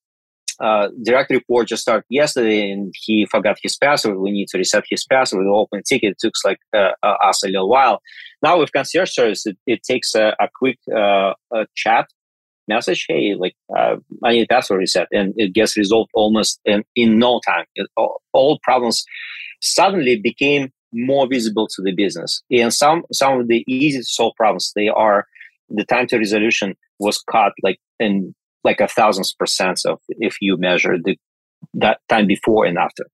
[0.63, 4.17] uh, direct report just started yesterday and he forgot his password.
[4.17, 5.43] We need to reset his password.
[5.43, 6.11] We open ticket.
[6.11, 8.01] It took like uh, uh, us a little while.
[8.41, 12.07] Now with concierge service, it, it takes a, a quick uh, a chat
[12.69, 17.19] message, hey, like uh, I need password reset, and it gets resolved almost in, in
[17.19, 17.65] no time.
[17.75, 19.03] It, all, all, problems
[19.61, 24.33] suddenly became more visible to the business, and some some of the easy to solve
[24.37, 25.25] problems they are
[25.69, 30.57] the time to resolution was cut like in like a thousandth percent of if you
[30.57, 31.17] measure the
[31.73, 33.05] that time before and after.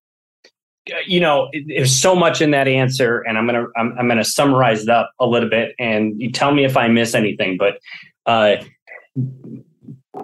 [1.05, 4.81] You know there's so much in that answer and i'm gonna i'm, I'm gonna summarize
[4.81, 7.77] it up a little bit and you tell me if i miss anything but
[8.25, 8.55] uh,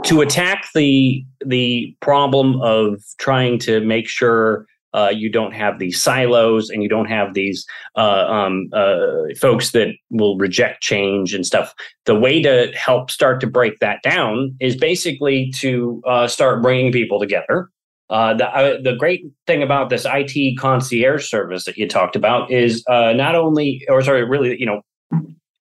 [0.04, 6.02] to attack the the problem of trying to make sure uh, you don't have these
[6.02, 7.66] silos and you don't have these
[7.98, 8.96] uh, um, uh,
[9.38, 11.74] folks that will reject change and stuff.
[12.06, 16.94] The way to help start to break that down is basically to uh, start bringing
[16.94, 17.70] people together.
[18.10, 22.52] Uh, the uh, the great thing about this IT concierge service that you talked about
[22.52, 24.82] is not only, or sorry, really, you know,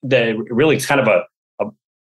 [0.03, 1.23] the really it's kind of a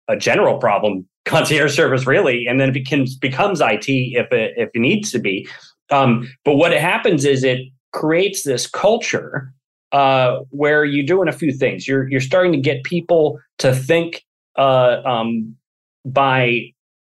[0.08, 4.70] a, general problem concierge service really and then it becomes becomes it if it if
[4.74, 5.48] it needs to be
[5.91, 7.60] um, but what happens is it
[7.91, 9.54] creates this culture
[9.91, 11.88] uh, where you're doing a few things.
[11.88, 14.24] You're you're starting to get people to think
[14.58, 15.56] uh, um,
[16.06, 16.62] by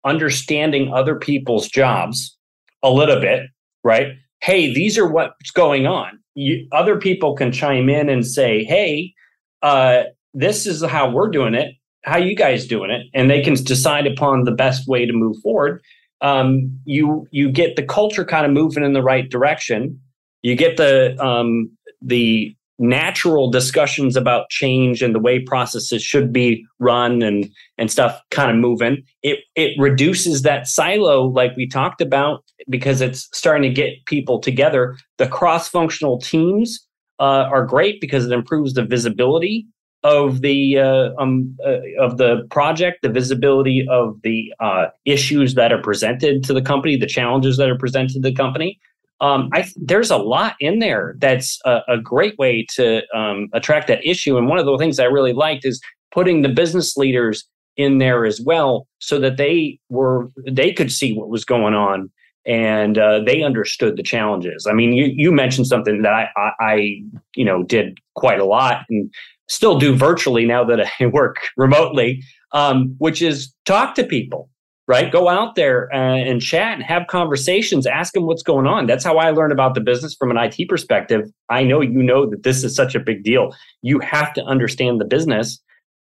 [0.03, 2.37] understanding other people's jobs
[2.83, 3.47] a little bit,
[3.83, 4.13] right?
[4.41, 6.19] Hey, these are what's going on.
[6.35, 9.13] You, other people can chime in and say, "Hey,
[9.61, 11.73] uh, this is how we're doing it.
[12.03, 15.37] How you guys doing it?" And they can decide upon the best way to move
[15.41, 15.81] forward.
[16.21, 19.99] Um, you you get the culture kind of moving in the right direction.
[20.41, 21.69] You get the um,
[22.01, 28.19] the natural discussions about change and the way processes should be run and and stuff
[28.31, 33.63] kind of moving it it reduces that silo like we talked about because it's starting
[33.63, 36.85] to get people together the cross functional teams
[37.19, 39.65] uh, are great because it improves the visibility
[40.05, 45.73] of the uh, um, uh, of the project the visibility of the uh, issues that
[45.73, 48.79] are presented to the company the challenges that are presented to the company
[49.21, 53.87] um, I, there's a lot in there that's a, a great way to um, attract
[53.87, 54.37] that issue.
[54.37, 57.45] And one of the things I really liked is putting the business leaders
[57.77, 62.11] in there as well, so that they were they could see what was going on
[62.45, 64.67] and uh, they understood the challenges.
[64.69, 66.75] I mean, you you mentioned something that I, I, I
[67.35, 69.13] you know did quite a lot and
[69.47, 74.49] still do virtually now that I work remotely, um, which is talk to people
[74.87, 75.11] right?
[75.11, 77.87] Go out there uh, and chat and have conversations.
[77.87, 78.85] Ask them what's going on.
[78.85, 81.31] That's how I learned about the business from an IT perspective.
[81.49, 83.55] I know you know that this is such a big deal.
[83.81, 85.59] You have to understand the business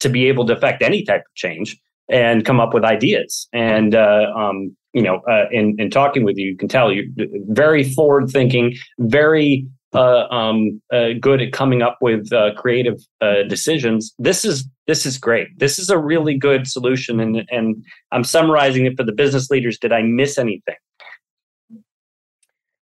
[0.01, 1.79] to be able to affect any type of change
[2.11, 3.49] and come up with ideas.
[3.53, 7.07] And uh, um, you know, uh, in in talking with you, you can tell you're
[7.49, 13.45] very forward thinking, very uh, um, uh, good at coming up with uh, creative uh,
[13.49, 14.15] decisions.
[14.19, 15.49] This is this is great.
[15.59, 19.79] This is a really good solution, and and I'm summarizing it for the business leaders.
[19.79, 20.77] Did I miss anything?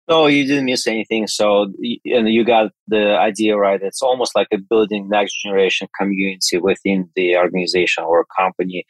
[0.07, 1.25] No, you didn't miss anything.
[1.25, 1.63] So,
[2.05, 3.81] and you got the idea right.
[3.81, 8.85] It's almost like a building next generation community within the organization or company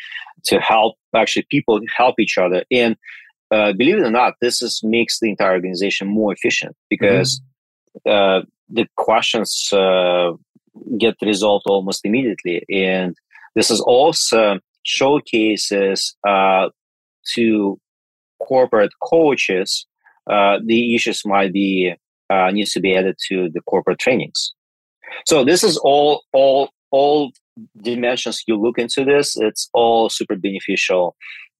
[0.45, 2.65] to help actually people help each other.
[2.69, 2.97] And
[3.49, 7.54] uh, believe it or not, this is makes the entire organization more efficient because mm-hmm.
[8.05, 10.31] Uh, the questions uh,
[10.97, 12.63] get resolved almost immediately.
[12.69, 13.15] And
[13.55, 16.69] this is also showcases uh,
[17.33, 17.79] to
[18.39, 19.87] corporate coaches
[20.29, 21.93] uh, the issues might be
[22.29, 24.53] uh, needs to be added to the corporate trainings.
[25.25, 27.31] So this is all all all
[27.81, 29.37] dimensions you look into this.
[29.37, 31.15] It's all super beneficial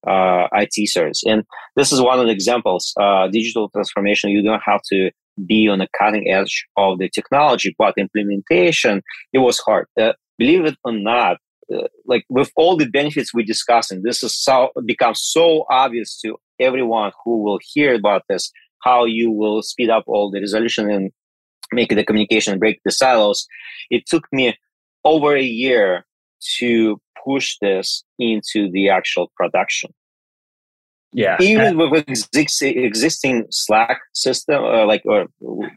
[0.06, 1.44] uh, IT service, and
[1.76, 2.92] this is one of the examples.
[3.00, 4.30] Uh, digital transformation.
[4.30, 5.10] You don't have to
[5.46, 9.86] be on the cutting edge of the technology, but implementation it was hard.
[10.00, 11.38] Uh, believe it or not,
[11.74, 16.18] uh, like with all the benefits we discussed, and this is so becomes so obvious
[16.20, 18.50] to everyone who will hear about this,
[18.82, 21.10] how you will speed up all the resolution and
[21.72, 23.46] make the communication break the silos.
[23.90, 24.56] It took me
[25.04, 26.06] over a year
[26.58, 29.90] to push this into the actual production.
[31.12, 31.36] Yeah.
[31.40, 35.26] Even with existing existing Slack system, uh, like, or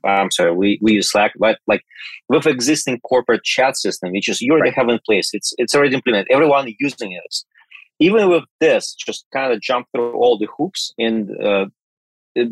[0.04, 1.84] I'm sorry, we, we use Slack, but like
[2.28, 4.78] with existing corporate chat system, which is you already right.
[4.78, 6.28] have in place, it's it's already implemented.
[6.32, 7.36] Everyone using it.
[8.02, 11.66] Even with this, just kind of jump through all the hoops and uh,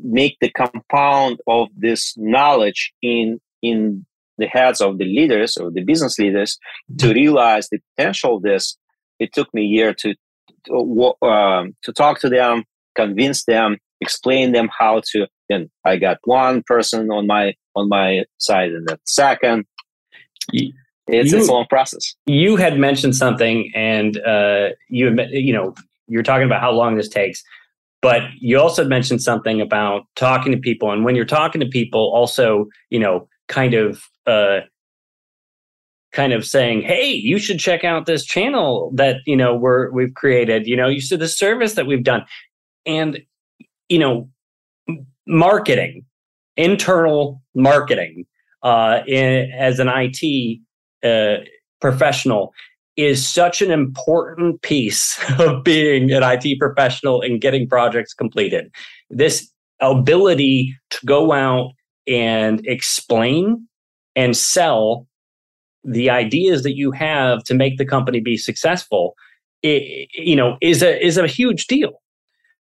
[0.04, 4.06] make the compound of this knowledge in in
[4.38, 6.60] the heads of the leaders or the business leaders
[7.00, 8.78] to realize the potential of this.
[9.20, 10.14] It took me a year to,
[10.70, 12.64] um, to talk to them,
[12.96, 15.28] convince them, explain them how to.
[15.50, 19.66] Then I got one person on my on my side, and the second.
[21.08, 22.16] it's, you, it's a long process.
[22.26, 25.74] You had mentioned something, and uh, you you know
[26.08, 27.44] you're talking about how long this takes,
[28.02, 32.12] but you also mentioned something about talking to people, and when you're talking to people,
[32.14, 34.60] also you know kind of uh,
[36.18, 40.16] kind of saying, "Hey, you should check out this channel that you know we're we've
[40.16, 40.66] created.
[40.66, 42.26] You know, you see the service that we've done,
[42.88, 43.20] and
[43.88, 44.28] you know,
[45.28, 46.04] marketing,
[46.58, 48.26] internal marketing,
[48.64, 50.60] uh, in, as an IT
[51.04, 51.46] uh,
[51.80, 52.54] professional."
[52.98, 58.72] Is such an important piece of being an IT professional and getting projects completed.
[59.12, 61.74] This ability to go out
[62.08, 63.68] and explain
[64.16, 65.07] and sell
[65.88, 69.16] the ideas that you have to make the company be successful,
[69.64, 72.02] it, you know, is a is a huge deal.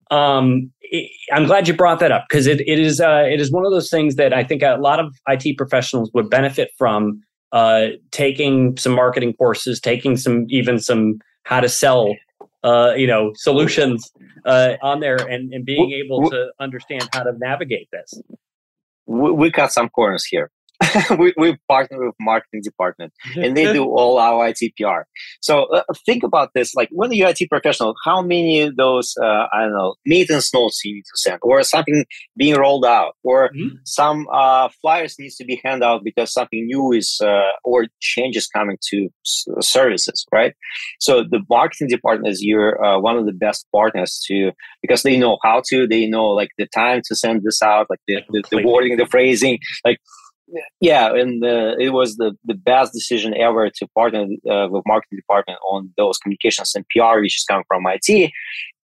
[0.09, 3.51] Um, it, I'm glad you brought that up because it, it is uh, it is
[3.51, 7.21] one of those things that I think a lot of IT professionals would benefit from
[7.51, 12.15] uh, taking some marketing courses, taking some even some how to sell
[12.63, 14.09] uh, you know solutions
[14.45, 18.21] uh, on there, and, and being able to understand how to navigate this.
[19.05, 20.51] We cut some corners here.
[21.17, 25.01] we, we partner with marketing department and they do all our IT PR.
[25.41, 26.73] So uh, think about this.
[26.73, 30.81] Like when you're IT professional, how many of those, uh, I don't know, maintenance notes
[30.85, 32.05] you need to send or something
[32.37, 33.75] being rolled out or mm-hmm.
[33.85, 38.47] some uh, flyers needs to be handed out because something new is uh, or changes
[38.47, 40.53] coming to s- services, right?
[40.99, 44.51] So the marketing department is your uh, one of the best partners to
[44.81, 47.99] because they know how to, they know like the time to send this out, like
[48.07, 49.99] the, the, the wording, the phrasing, like
[50.79, 55.17] yeah, and uh, it was the, the best decision ever to partner uh, with marketing
[55.17, 58.31] department on those communications and PR, which is coming from IT.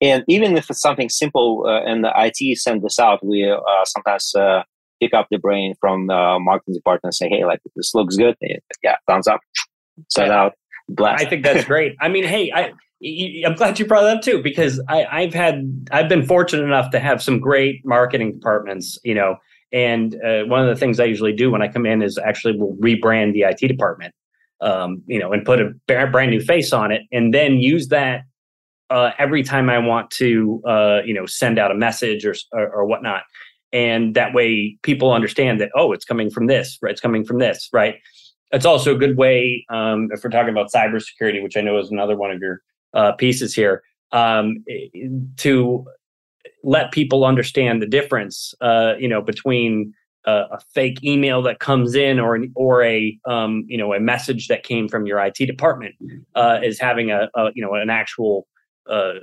[0.02, 3.60] And even if it's something simple uh, and the IT send this out, we uh,
[3.86, 4.64] sometimes uh,
[5.02, 8.36] pick up the brain from the marketing department and say, "Hey, like this looks good."
[8.84, 9.40] Yeah, thumbs up,
[10.10, 10.42] send yeah.
[10.42, 10.54] out,
[10.90, 11.26] blast.
[11.26, 11.96] I think that's great.
[12.02, 12.74] I mean, hey, I.
[13.46, 16.92] I'm glad you brought that up too because I, I've had I've been fortunate enough
[16.92, 19.36] to have some great marketing departments, you know,
[19.76, 22.58] and uh, one of the things I usually do when I come in is actually
[22.58, 24.16] we'll rebrand the IT department,
[24.62, 25.74] um, you know, and put a
[26.08, 28.22] brand new face on it, and then use that
[28.90, 32.70] uh, every time I want to, uh, you know, send out a message or, or,
[32.70, 33.24] or whatnot.
[33.74, 36.92] And that way, people understand that oh, it's coming from this, right?
[36.92, 37.96] It's coming from this, right?
[38.54, 41.92] It's also a good way um, if we're talking about cybersecurity, which I know is
[41.92, 42.62] another one of your
[42.94, 44.64] uh, pieces here, um,
[45.38, 45.86] to
[46.64, 49.94] let people understand the difference, uh, you know, between
[50.26, 54.48] a, a, fake email that comes in or or a um, you know a message
[54.48, 55.96] that came from your IT department
[56.36, 58.48] uh, is having a, a, you know an actual
[58.90, 59.14] uh,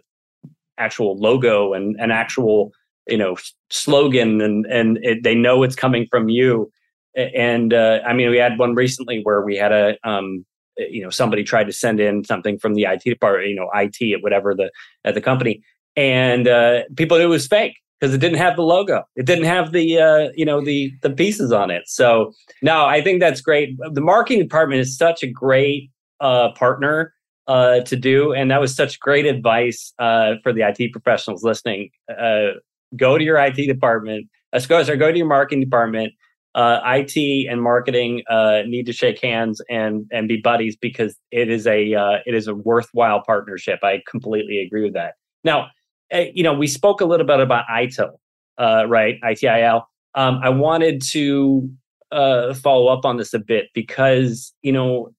[0.79, 2.73] actual logo and an actual
[3.09, 3.37] you know
[3.71, 6.71] slogan and and it, they know it's coming from you.
[7.15, 10.47] And uh, I mean, we had one recently where we had a um,
[10.79, 14.15] you know somebody tried to send in something from the IT department, you know, IT
[14.15, 14.71] at whatever the
[15.05, 15.63] at the company,
[15.97, 19.05] and uh, people knew it was fake because it didn't have the logo.
[19.15, 21.85] It didn't have the uh, you know the the pieces on it.
[21.87, 22.33] So
[22.63, 23.77] no, I think that's great.
[23.93, 25.91] The marketing department is such a great
[26.21, 27.15] uh, partner
[27.47, 31.91] uh, to do, and that was such great advice uh, for the IT professionals listening.
[32.11, 32.53] Uh,
[32.97, 34.27] go to your IT department.
[34.53, 36.13] Uh, go, go to your marketing department.
[36.55, 41.49] Uh, IT and marketing uh, need to shake hands and and be buddies because it
[41.49, 43.79] is a uh, it is a worthwhile partnership.
[43.83, 45.15] I completely agree with that.
[45.45, 45.69] Now,
[46.13, 48.13] you know, we spoke a little bit about ITIL,
[48.59, 49.21] uh, right?
[49.23, 49.83] ITIL.
[50.15, 51.71] Um, I wanted to
[52.11, 55.13] uh, follow up on this a bit because you know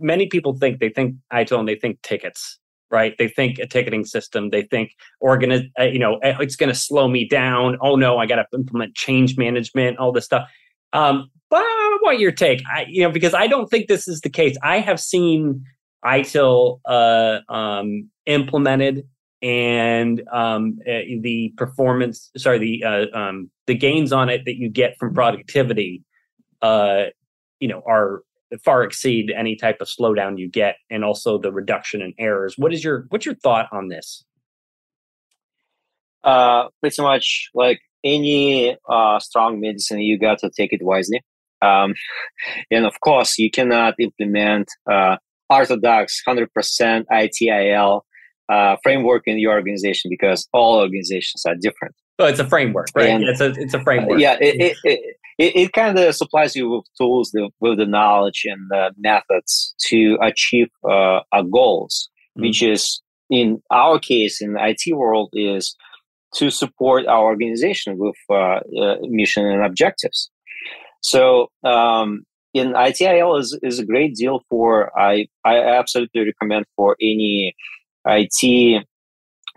[0.00, 2.58] many people think they think ITIL and they think tickets,
[2.90, 3.14] right?
[3.18, 4.50] They think a ticketing system.
[4.50, 4.90] They think
[5.22, 7.78] organi- uh, you know, eh, it's going to slow me down.
[7.80, 10.48] Oh no, I got to implement change management, all this stuff.
[10.92, 14.20] Um, but I want your take, I, you know, because I don't think this is
[14.20, 14.56] the case.
[14.62, 15.64] I have seen
[16.04, 19.06] ITIL uh, um, implemented
[19.42, 24.68] and um, uh, the performance sorry the uh, um, the gains on it that you
[24.68, 26.02] get from productivity
[26.62, 27.04] uh,
[27.60, 28.22] you know are
[28.64, 32.54] far exceed any type of slowdown you get and also the reduction in errors.
[32.56, 34.24] What is your what's your thought on this?
[36.22, 41.22] Uh pretty much like any uh strong medicine you got to take it wisely.
[41.62, 41.94] Um
[42.70, 45.16] and of course you cannot implement uh
[45.48, 46.48] orthodox 100%
[47.12, 48.00] ITIL
[48.48, 51.94] uh, framework in your organization because all organizations are different.
[52.18, 53.10] Oh, it's a framework, right?
[53.10, 54.16] And, it's a it's a framework.
[54.16, 57.78] Uh, yeah, it it, it, it, it kind of supplies you with tools, the, with
[57.78, 62.46] the knowledge and the methods to achieve uh, our goals, mm-hmm.
[62.46, 65.76] which is in our case in the IT world is
[66.36, 70.30] to support our organization with uh, uh, mission and objectives.
[71.00, 72.24] So um,
[72.54, 77.54] in ITIL is, is a great deal for I I absolutely recommend for any
[78.06, 78.86] IT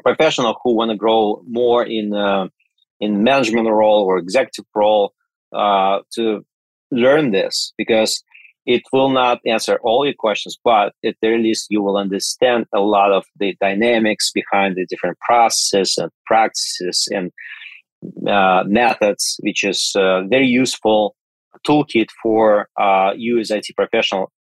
[0.04, 2.48] professional who want to grow more in uh,
[3.00, 5.14] in management role or executive role
[5.54, 6.46] uh, to
[6.92, 8.24] learn this because
[8.66, 12.80] it will not answer all your questions, but at the least you will understand a
[12.80, 17.32] lot of the dynamics behind the different processes and practices and
[18.28, 21.16] uh, methods, which is uh, very useful
[21.68, 24.32] toolkit for uh, you as IT professional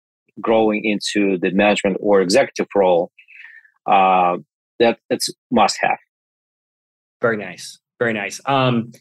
[0.40, 3.10] growing into the management or executive role
[3.88, 4.38] uh,
[4.78, 5.98] that that's must have.
[7.20, 8.40] Very nice, very nice.
[8.46, 8.92] Um,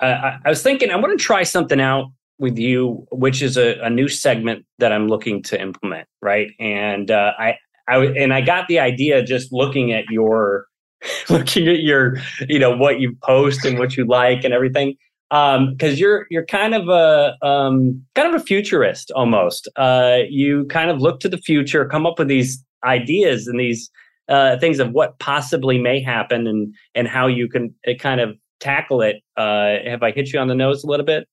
[0.00, 2.06] I, I was thinking I want to try something out
[2.38, 6.50] with you, which is a, a new segment that I'm looking to implement, right?
[6.58, 7.56] And uh, I,
[7.88, 10.66] I and I got the idea just looking at your
[11.28, 12.16] looking at your
[12.48, 14.94] you know what you post and what you like and everything
[15.30, 20.66] um because you're you're kind of a um kind of a futurist almost uh you
[20.66, 23.90] kind of look to the future come up with these ideas and these
[24.28, 28.36] uh, things of what possibly may happen and and how you can uh, kind of
[28.60, 29.16] tackle it.
[29.36, 31.28] Uh, have I hit you on the nose a little bit?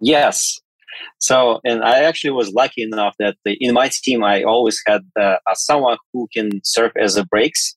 [0.00, 0.58] Yes.
[1.18, 5.02] So, and I actually was lucky enough that the, in my team, I always had
[5.20, 7.76] uh, someone who can serve as a brakes.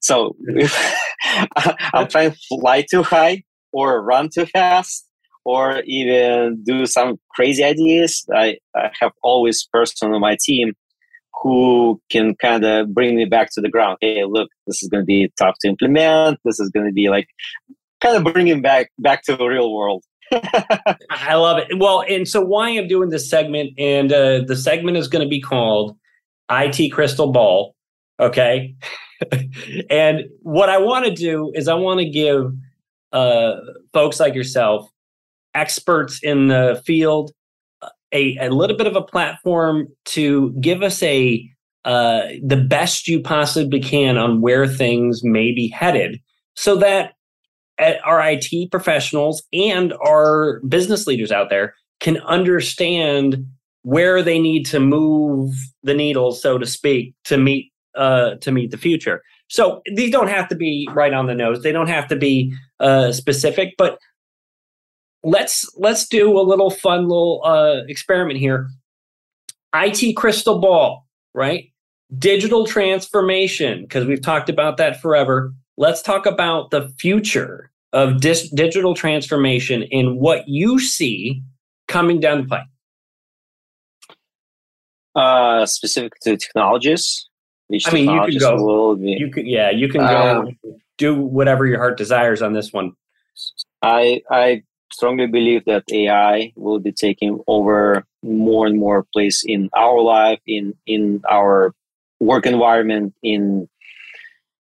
[0.00, 0.74] So if
[1.94, 5.06] I'm trying to fly too high or run too fast
[5.44, 10.72] or even do some crazy ideas, I, I have always person on my team
[11.42, 13.98] who can kind of bring me back to the ground.
[14.00, 16.38] Hey, look, this is going to be tough to implement.
[16.44, 17.28] This is going to be like
[18.00, 20.04] kind of bringing back back to the real world.
[21.10, 21.78] I love it.
[21.78, 25.28] Well, and so why I'm doing this segment, and uh, the segment is going to
[25.28, 25.96] be called
[26.50, 27.74] IT Crystal Ball.
[28.20, 28.74] Okay.
[29.90, 32.52] and what I want to do is I want to give
[33.12, 33.56] uh,
[33.92, 34.90] folks like yourself,
[35.54, 37.32] experts in the field,
[38.12, 41.48] a, a little bit of a platform to give us a
[41.84, 46.20] uh, the best you possibly can on where things may be headed
[46.54, 47.14] so that
[48.04, 53.46] our IT professionals and our business leaders out there can understand
[53.82, 58.70] where they need to move the needle, so to speak, to meet uh, to meet
[58.70, 59.22] the future.
[59.48, 61.62] So these don't have to be right on the nose.
[61.62, 63.98] They don't have to be uh, specific, but
[65.22, 68.68] let's let's do a little fun little uh, experiment here.
[69.74, 71.72] IT crystal ball, right?
[72.18, 75.52] Digital transformation, because we've talked about that forever.
[75.76, 81.42] Let's talk about the future of dis- digital transformation and what you see
[81.86, 82.66] coming down the pipe.
[85.14, 87.28] Uh, specific to technologies.
[87.86, 88.96] I mean, you can go.
[88.96, 90.40] Be, you can, yeah, you can go.
[90.40, 90.58] Um,
[90.96, 92.92] do whatever your heart desires on this one.
[93.82, 94.62] I I
[94.92, 100.40] strongly believe that AI will be taking over more and more place in our life,
[100.46, 101.74] in in our
[102.20, 103.68] work environment, in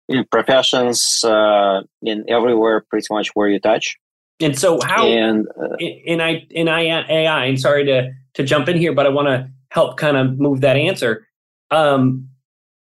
[0.08, 3.98] in professions, uh, in everywhere, pretty much where you touch.
[4.42, 7.46] And so, how and uh, in I in I AI.
[7.46, 10.62] And sorry to to jump in here, but I want to help kind of move
[10.62, 11.28] that answer.
[11.72, 12.30] Um,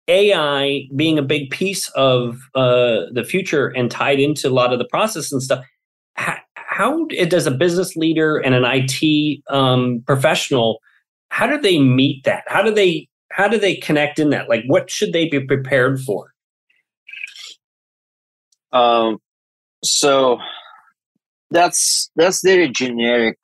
[0.08, 4.80] AI being a big piece of uh, the future and tied into a lot of
[4.80, 5.66] the process and stuff.
[6.72, 10.80] How, does a business leader and an IT um, professional
[11.32, 12.44] how do they meet that?
[12.48, 14.50] How do they how do they connect in that?
[14.50, 16.34] Like, what should they be prepared for?
[18.74, 19.18] Um,
[19.84, 20.38] so
[21.50, 23.40] that's that's very generic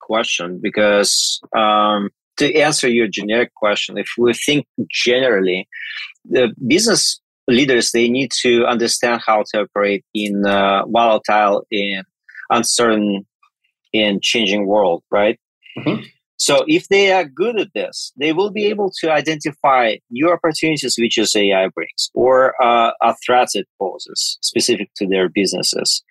[0.00, 5.66] question because um, to answer your generic question, if we think generally,
[6.26, 12.04] the business leaders they need to understand how to operate in a volatile and
[12.50, 13.26] uncertain
[13.94, 15.38] and changing world, right?
[15.78, 16.02] Mm-hmm.
[16.38, 20.96] So if they are good at this, they will be able to identify new opportunities
[20.98, 26.02] which is AI brings or uh, a threats it poses specific to their businesses.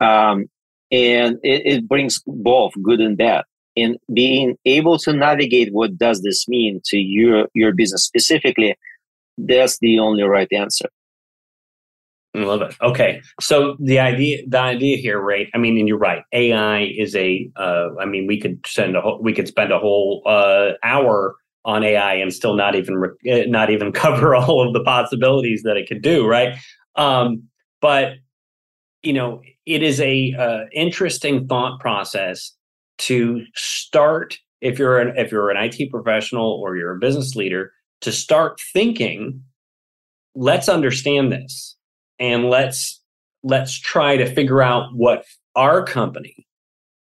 [0.00, 0.46] Um,
[0.90, 3.44] and it, it, brings both good and bad.
[3.76, 8.76] And being able to navigate what does this mean to your your business specifically,
[9.38, 10.88] that's the only right answer.
[12.34, 12.74] I love it.
[12.80, 15.48] Okay, so the idea, the idea here, right?
[15.54, 16.22] I mean, and you're right.
[16.32, 17.50] AI is a.
[17.56, 21.36] Uh, I mean, we could send a whole, we could spend a whole uh, hour
[21.64, 25.62] on AI and still not even re- eh, not even cover all of the possibilities
[25.64, 26.56] that it could do, right?
[26.96, 27.42] Um,
[27.82, 28.14] but
[29.02, 32.52] you know, it is a uh, interesting thought process
[32.98, 37.72] to start if you're an if you're an IT professional or you're a business leader
[38.02, 39.42] to start thinking.
[40.34, 41.76] Let's understand this
[42.18, 43.00] and let's
[43.42, 45.24] let's try to figure out what
[45.56, 46.46] our company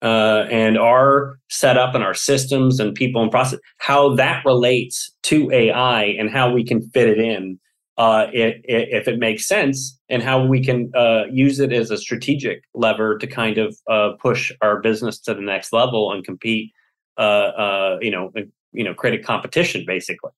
[0.01, 5.51] uh, and our setup and our systems and people and process how that relates to
[5.51, 7.59] AI and how we can fit it in
[7.97, 11.91] uh, it, it, if it makes sense and how we can uh, use it as
[11.91, 16.23] a strategic lever to kind of uh, push our business to the next level and
[16.23, 16.71] compete
[17.17, 18.31] uh, uh, you know
[18.71, 20.31] you know create a competition basically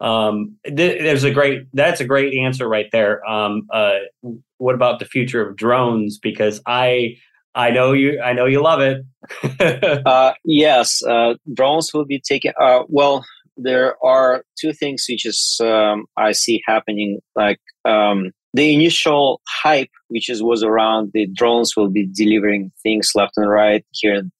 [0.00, 3.24] um, th- there's a great that's a great answer right there.
[3.28, 3.98] Um, uh,
[4.58, 6.18] what about the future of drones?
[6.18, 7.16] Because I
[7.54, 9.04] I know you I know you love it.
[10.06, 12.52] uh, yes, uh, drones will be taken.
[12.60, 13.24] Uh, well,
[13.56, 17.20] there are two things which is um, I see happening.
[17.36, 23.12] Like um, the initial hype, which is was around the drones will be delivering things
[23.14, 24.32] left and right here and,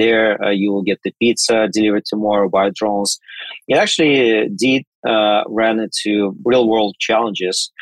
[0.00, 3.18] there uh, you will get the pizza delivered tomorrow by drones
[3.68, 7.72] it actually did uh, ran into real world challenges.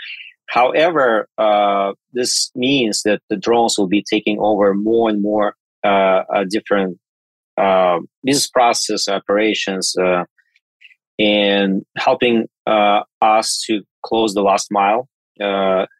[0.49, 6.23] However uh, this means that the drones will be taking over more and more uh,
[6.49, 6.99] different
[7.57, 10.25] uh, business process operations uh,
[11.19, 15.09] and helping us to close the last mile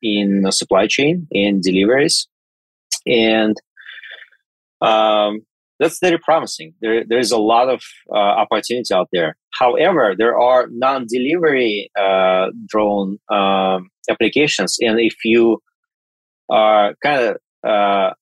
[0.03, 2.29] in the supply chain and deliveries.
[3.07, 3.57] And
[4.81, 5.41] um,
[5.79, 6.75] that's very promising.
[6.81, 9.37] There, there's a lot of uh, opportunity out there.
[9.59, 15.61] However, there are non-delivery uh, drone um, applications, and if you
[16.51, 17.37] are kind of
[17.69, 18.15] uh,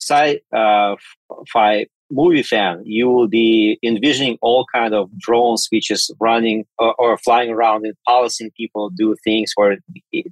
[0.00, 6.94] sci-fi movie fan, you will be envisioning all kind of drones which is running or,
[6.98, 9.76] or flying around and policing people do things or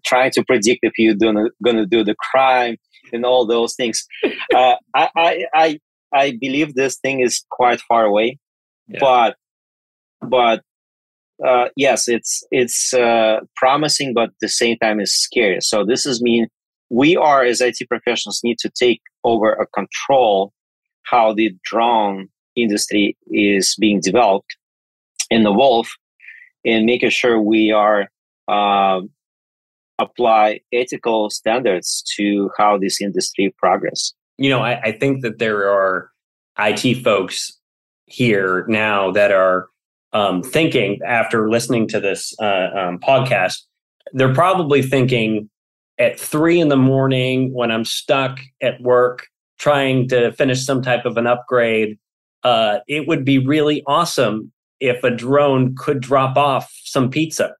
[0.05, 2.76] trying to predict if you're going to do the crime
[3.12, 4.07] and all those things.
[4.55, 5.80] Uh, I, I, I,
[6.12, 8.38] I believe this thing is quite far away,
[8.88, 8.98] yeah.
[9.00, 9.36] but
[10.22, 10.62] but
[11.46, 15.61] uh, yes, it's it's uh, promising, but at the same time is scary.
[15.61, 16.48] So this is mean
[16.90, 20.52] we are as IT professionals need to take over a control
[21.04, 24.56] how the drone industry is being developed
[25.30, 25.88] and evolve
[26.64, 28.09] and making sure we are
[28.48, 29.00] uh,
[29.98, 35.70] apply ethical standards to how this industry progress you know I, I think that there
[35.70, 36.11] are
[36.57, 37.59] it folks
[38.07, 39.68] here now that are
[40.12, 43.62] um, thinking after listening to this uh, um, podcast
[44.12, 45.51] they're probably thinking
[45.99, 49.26] at three in the morning when i'm stuck at work
[49.59, 51.99] trying to finish some type of an upgrade,
[52.45, 57.55] uh, it would be really awesome if a drone could drop off some pizza.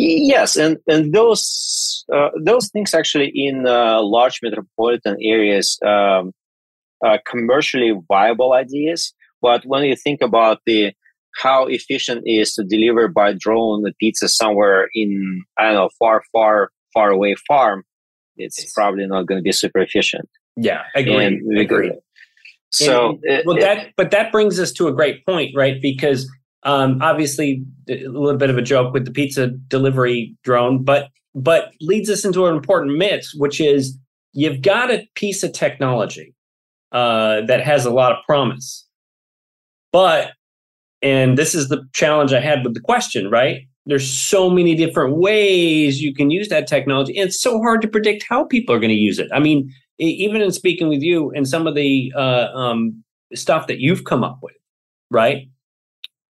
[0.00, 6.32] Yes, and and those uh, those things actually in uh, large metropolitan areas um,
[7.04, 9.12] are commercially viable ideas.
[9.42, 10.92] But when you think about the
[11.36, 15.90] how efficient it is to deliver by drone the pizza somewhere in I don't know
[15.98, 17.82] far far far away farm,
[18.36, 20.28] it's, it's probably not going to be super efficient.
[20.56, 21.60] Yeah, agree.
[21.60, 21.92] agree.
[22.70, 25.82] So, and, well, it, that but that brings us to a great point, right?
[25.82, 26.30] Because
[26.64, 31.72] um, obviously, a little bit of a joke with the pizza delivery drone, but but
[31.80, 33.96] leads us into an important myth, which is
[34.32, 36.34] you've got a piece of technology
[36.92, 38.86] uh, that has a lot of promise,
[39.92, 40.32] but
[41.00, 43.62] and this is the challenge I had with the question, right?
[43.88, 47.88] there's so many different ways you can use that technology and it's so hard to
[47.88, 49.28] predict how people are going to use it.
[49.32, 53.02] I mean even in speaking with you and some of the uh, um,
[53.34, 54.54] stuff that you've come up with
[55.10, 55.48] right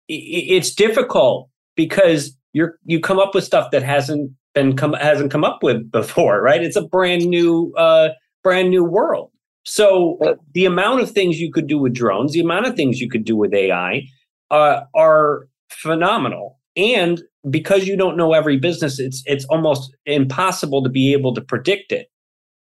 [0.08, 5.44] it's difficult because you're you come up with stuff that hasn't been come hasn't come
[5.44, 6.62] up with before right?
[6.62, 8.10] It's a brand new uh,
[8.42, 9.30] brand new world.
[9.64, 13.10] So the amount of things you could do with drones the amount of things you
[13.10, 14.02] could do with AI
[14.50, 16.58] uh, are phenomenal.
[16.76, 21.40] And because you don't know every business, it's it's almost impossible to be able to
[21.40, 22.08] predict it.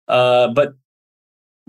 [0.09, 0.75] Uh, but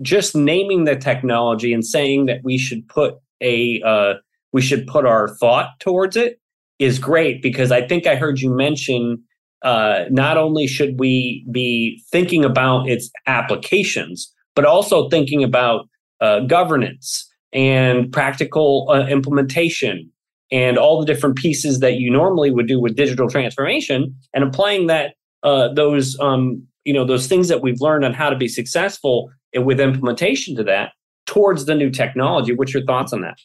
[0.00, 4.14] just naming the technology and saying that we should put a uh,
[4.52, 6.38] we should put our thought towards it
[6.78, 9.22] is great because I think I heard you mention
[9.62, 15.88] uh, not only should we be thinking about its applications, but also thinking about
[16.20, 20.10] uh, governance and practical uh, implementation
[20.50, 24.86] and all the different pieces that you normally would do with digital transformation and applying
[24.88, 28.48] that uh, those um, you know those things that we've learned on how to be
[28.48, 30.92] successful with implementation to that
[31.26, 32.54] towards the new technology.
[32.54, 33.38] What's your thoughts on that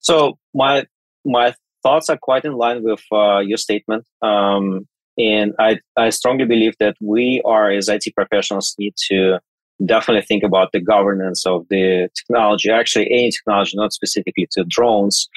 [0.00, 0.84] so my
[1.24, 4.86] my thoughts are quite in line with uh, your statement um,
[5.18, 9.40] and I, I strongly believe that we are as IT professionals need to
[9.84, 15.28] definitely think about the governance of the technology, actually any technology, not specifically to drones.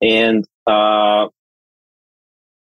[0.00, 1.28] And uh,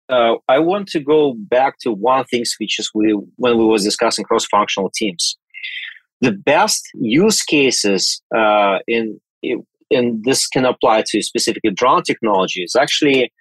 [0.10, 3.84] uh, I want to go back to one thing, which is we, when we was
[3.84, 5.38] discussing cross-functional teams.
[6.20, 9.20] The best use cases uh, in
[9.92, 12.76] and this can apply to specifically drone technologies.
[12.80, 13.32] Actually,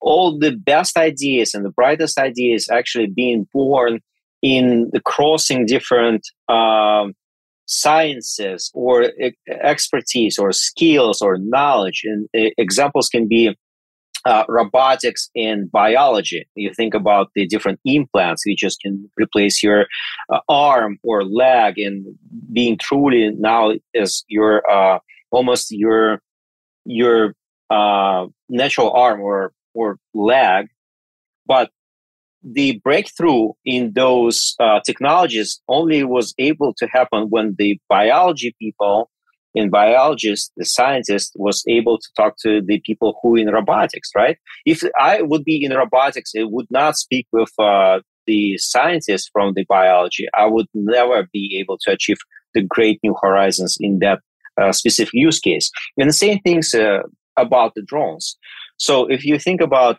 [0.00, 4.00] all the best ideas and the brightest ideas actually being born
[4.42, 7.12] in the crossing different um,
[7.66, 9.10] sciences or
[9.48, 12.02] expertise or skills or knowledge.
[12.04, 13.54] And examples can be
[14.24, 16.46] uh, robotics and biology.
[16.54, 19.86] You think about the different implants, you just can replace your
[20.30, 22.04] uh, arm or leg, and
[22.52, 24.98] being truly now is your uh,
[25.30, 26.20] almost your
[26.84, 27.34] your
[27.70, 30.66] uh, natural arm or or leg,
[31.46, 31.70] but
[32.42, 39.10] the breakthrough in those uh, technologies only was able to happen when the biology people
[39.54, 44.38] and biologists, the scientists, was able to talk to the people who in robotics, right?
[44.64, 49.54] If I would be in robotics, it would not speak with uh, the scientists from
[49.54, 50.26] the biology.
[50.36, 52.18] I would never be able to achieve
[52.54, 54.20] the great new horizons in that
[54.72, 55.70] specific use case.
[55.96, 57.00] And the same things uh,
[57.36, 58.36] about the drones.
[58.78, 59.98] So if you think about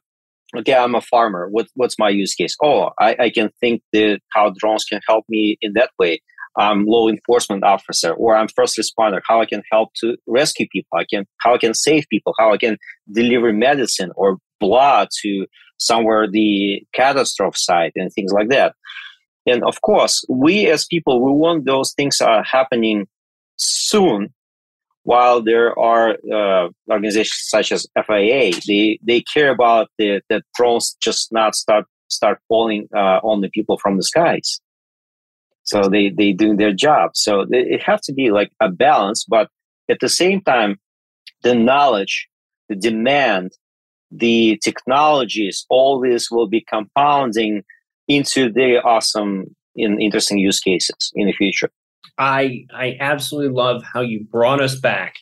[0.57, 4.19] okay i'm a farmer what, what's my use case oh i, I can think that
[4.33, 6.19] how drones can help me in that way
[6.57, 10.97] I'm law enforcement officer or I'm first responder, how I can help to rescue people,
[10.97, 12.77] I can how I can save people, how I can
[13.11, 15.45] deliver medicine or blood to
[15.77, 18.75] somewhere the catastrophe site and things like that.
[19.47, 23.07] And of course, we as people, we want those things are happening
[23.57, 24.33] soon.
[25.03, 30.95] While there are uh, organizations such as FAA, they, they care about the, the drones
[31.01, 34.59] just not start start falling uh, on the people from the skies.
[35.63, 37.11] So they they doing their job.
[37.13, 39.47] So it has to be like a balance, but
[39.89, 40.79] at the same time,
[41.43, 42.27] the knowledge,
[42.67, 43.51] the demand,
[44.11, 47.63] the technologies, all this will be compounding
[48.07, 51.69] into the awesome and interesting use cases in the future.
[52.17, 55.15] I I absolutely love how you brought us back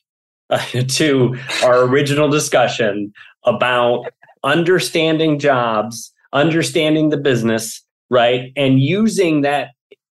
[0.50, 3.14] uh, to our original discussion
[3.46, 4.06] about
[4.44, 9.70] understanding jobs, understanding the business, right, and using that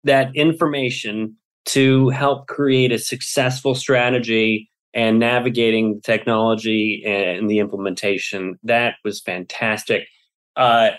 [0.03, 8.59] that information to help create a successful strategy and navigating technology and the implementation.
[8.63, 10.07] That was fantastic.
[10.55, 10.91] Uh,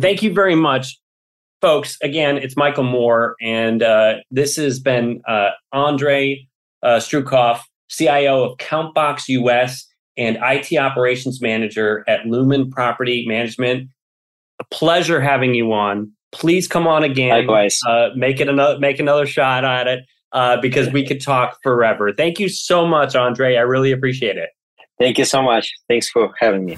[0.00, 0.98] thank you very much,
[1.60, 1.96] folks.
[2.02, 6.48] Again, it's Michael Moore, and uh, this has been uh, Andrey
[6.82, 9.86] uh, Stryukov, CIO of CountBOX US
[10.16, 13.88] and IT operations manager at Lumen Property Management.
[14.60, 16.10] A pleasure having you on.
[16.32, 17.30] Please come on again.
[17.30, 17.78] Likewise.
[17.86, 22.12] Uh, make it another make another shot at it uh, because we could talk forever.
[22.12, 23.56] Thank you so much, Andrey.
[23.58, 24.50] I really appreciate it.
[24.98, 25.72] Thank you so much.
[25.88, 26.76] Thanks for having me.